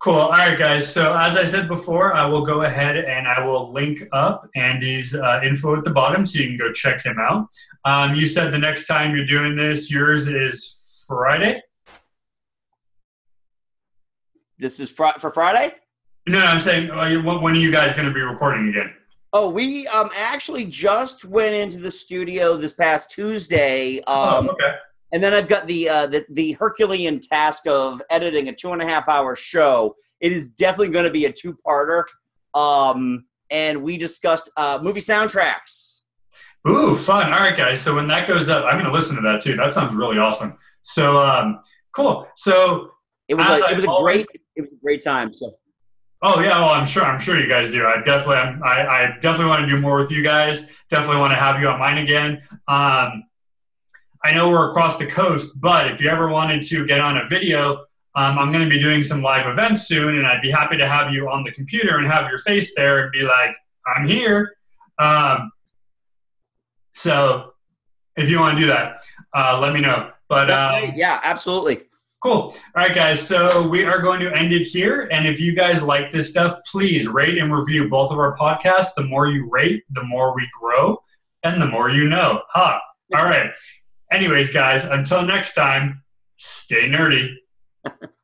Cool. 0.06 0.14
All 0.18 0.30
right, 0.30 0.56
guys. 0.56 0.94
So 0.94 1.18
as 1.18 1.36
I 1.36 1.44
said 1.46 1.68
before, 1.68 2.14
I 2.14 2.28
will 2.28 2.46
go 2.46 2.62
ahead 2.62 2.96
and 2.96 3.28
I 3.28 3.44
will 3.44 3.74
link 3.74 4.04
up 4.12 4.48
Andy's 4.56 5.16
uh, 5.16 5.42
info 5.44 5.76
at 5.76 5.84
the 5.84 5.90
bottom 5.90 6.28
so 6.28 6.38
you 6.38 6.46
can 6.46 6.58
go 6.58 6.72
check 6.72 7.04
him 7.04 7.18
out. 7.20 7.48
Um, 7.86 8.14
you 8.14 8.28
said 8.28 8.54
the 8.54 8.60
next 8.60 8.86
time 8.86 9.16
you're 9.16 9.26
doing 9.26 9.56
this, 9.56 9.90
yours 9.90 10.28
is 10.28 11.06
Friday. 11.08 11.60
This 14.60 14.80
is 14.80 14.92
fr- 14.92 15.18
for 15.18 15.32
Friday. 15.32 15.74
No, 16.28 16.38
no 16.38 16.46
I'm 16.46 16.60
saying 16.60 16.92
uh, 16.92 17.40
when 17.40 17.56
are 17.56 17.60
you 17.60 17.72
guys 17.72 17.96
going 17.96 18.08
to 18.08 18.14
be 18.14 18.22
recording 18.22 18.70
again? 18.70 18.94
Oh, 19.34 19.50
we 19.50 19.88
um 19.88 20.12
actually 20.16 20.66
just 20.66 21.26
went 21.26 21.56
into 21.56 21.80
the 21.80 21.90
studio 21.90 22.58
this 22.58 22.74
past 22.74 23.10
Tuesday. 23.10 23.98
Um, 24.02 24.50
oh, 24.50 24.52
okay. 24.52 24.76
And 25.12 25.24
then 25.24 25.34
I've 25.34 25.48
got 25.48 25.68
the 25.68 25.88
uh, 25.90 26.08
the 26.08 26.26
the 26.32 26.54
Herculean 26.54 27.20
task 27.20 27.64
of 27.68 28.02
editing 28.10 28.50
a 28.50 28.54
two 28.56 28.72
and 28.74 28.82
a 28.82 28.86
half 28.86 29.08
hour 29.08 29.36
show. 29.36 29.96
It 30.20 30.32
is 30.32 30.50
definitely 30.50 30.90
going 30.90 31.06
to 31.06 31.12
be 31.12 31.26
a 31.26 31.32
two 31.32 31.58
parter. 31.66 32.04
Um, 32.54 33.26
and 33.52 33.84
we 33.84 33.98
discussed 33.98 34.50
uh, 34.58 34.80
movie 34.82 35.00
soundtracks. 35.02 36.02
Ooh, 36.68 36.96
fun. 36.96 37.32
All 37.32 37.40
right, 37.40 37.56
guys. 37.56 37.80
So 37.82 37.94
when 37.94 38.08
that 38.08 38.28
goes 38.28 38.50
up, 38.50 38.66
I'm 38.66 38.74
going 38.80 38.86
to 38.86 38.92
listen 38.92 39.16
to 39.18 39.22
that 39.22 39.42
too. 39.42 39.56
That 39.56 39.74
sounds 39.74 39.94
really 39.94 40.18
awesome. 40.18 40.58
So 40.82 41.18
um, 41.20 41.60
cool. 41.92 42.28
So 42.36 42.92
It 43.28 43.36
was 43.36 43.46
As 43.46 43.62
a, 43.62 43.70
it 43.72 43.76
was 43.76 43.84
a 43.86 43.90
always- 43.90 44.26
great 44.26 44.42
it 44.56 44.62
was 44.62 44.72
a 44.72 44.82
great 44.82 45.04
time. 45.04 45.32
So 45.34 45.56
Oh 46.22 46.40
yeah, 46.40 46.58
well 46.60 46.70
I'm 46.70 46.86
sure 46.88 47.04
I'm 47.04 47.20
sure 47.20 47.40
you 47.40 47.48
guys 47.48 47.70
do. 47.70 47.86
I 47.86 47.98
definitely 48.04 48.38
I'm, 48.38 48.64
I, 48.64 48.88
I 48.88 49.06
definitely 49.22 49.48
want 49.48 49.62
to 49.62 49.68
do 49.68 49.80
more 49.80 50.00
with 50.00 50.10
you 50.10 50.24
guys. 50.24 50.72
Definitely 50.90 51.18
want 51.18 51.32
to 51.34 51.36
have 51.38 51.60
you 51.62 51.68
on 51.68 51.78
mine 51.78 51.98
again. 52.00 52.42
Um, 52.68 53.26
I 54.26 54.34
know 54.34 54.50
we're 54.50 54.70
across 54.70 54.98
the 54.98 55.06
coast, 55.06 55.62
but 55.62 55.92
if 55.92 56.02
you 56.02 56.10
ever 56.10 56.30
wanted 56.30 56.64
to 56.64 56.84
get 56.88 57.00
on 57.00 57.18
a 57.18 57.28
video, 57.28 57.86
um, 58.16 58.40
I'm 58.40 58.52
going 58.52 58.64
to 58.64 58.70
be 58.70 58.82
doing 58.82 59.04
some 59.04 59.22
live 59.22 59.46
events 59.46 59.88
soon, 59.88 60.18
and 60.18 60.26
I'd 60.26 60.42
be 60.42 60.50
happy 60.50 60.78
to 60.78 60.88
have 60.88 61.14
you 61.14 61.30
on 61.30 61.44
the 61.44 61.52
computer 61.52 62.00
and 62.00 62.08
have 62.08 62.28
your 62.28 62.40
face 62.40 62.74
there 62.76 63.04
and 63.04 63.12
be 63.12 63.22
like, 63.22 63.56
"I'm 63.86 64.08
here." 64.08 64.56
Um, 64.98 65.52
so 66.92 67.54
if 68.16 68.28
you 68.28 68.40
want 68.40 68.58
to 68.58 68.64
do 68.64 68.68
that, 68.68 69.02
uh, 69.36 69.60
let 69.62 69.74
me 69.74 69.82
know. 69.82 70.10
But 70.28 70.50
um, 70.50 70.94
yeah, 70.96 71.20
absolutely. 71.24 71.84
Cool. 72.24 72.34
All 72.34 72.56
right, 72.74 72.96
guys. 72.96 73.22
So 73.22 73.68
we 73.68 73.84
are 73.84 74.00
going 74.00 74.22
to 74.22 74.36
end 74.36 74.52
it 74.52 74.64
here. 74.64 75.08
And 75.12 75.28
if 75.28 75.40
you 75.40 75.54
guys 75.54 75.84
like 75.84 76.12
this 76.12 76.32
stuff, 76.32 76.58
please 76.72 77.08
rate 77.08 77.38
and 77.38 77.54
review 77.54 77.90
both 77.90 78.12
of 78.12 78.18
our 78.18 78.36
podcasts. 78.36 78.96
The 78.96 79.04
more 79.04 79.28
you 79.28 79.48
rate, 79.52 79.84
the 79.92 80.02
more 80.02 80.34
we 80.34 80.50
grow, 80.60 81.00
and 81.44 81.62
the 81.62 81.68
more 81.68 81.92
you 81.92 82.10
know. 82.10 82.42
Ha. 82.50 82.82
All 83.16 83.26
right. 83.26 83.52
Anyways, 84.12 84.54
guys, 84.54 84.86
until 84.86 85.24
next 85.24 85.54
time, 85.54 86.04
stay 86.38 86.88
nerdy. 86.90 87.36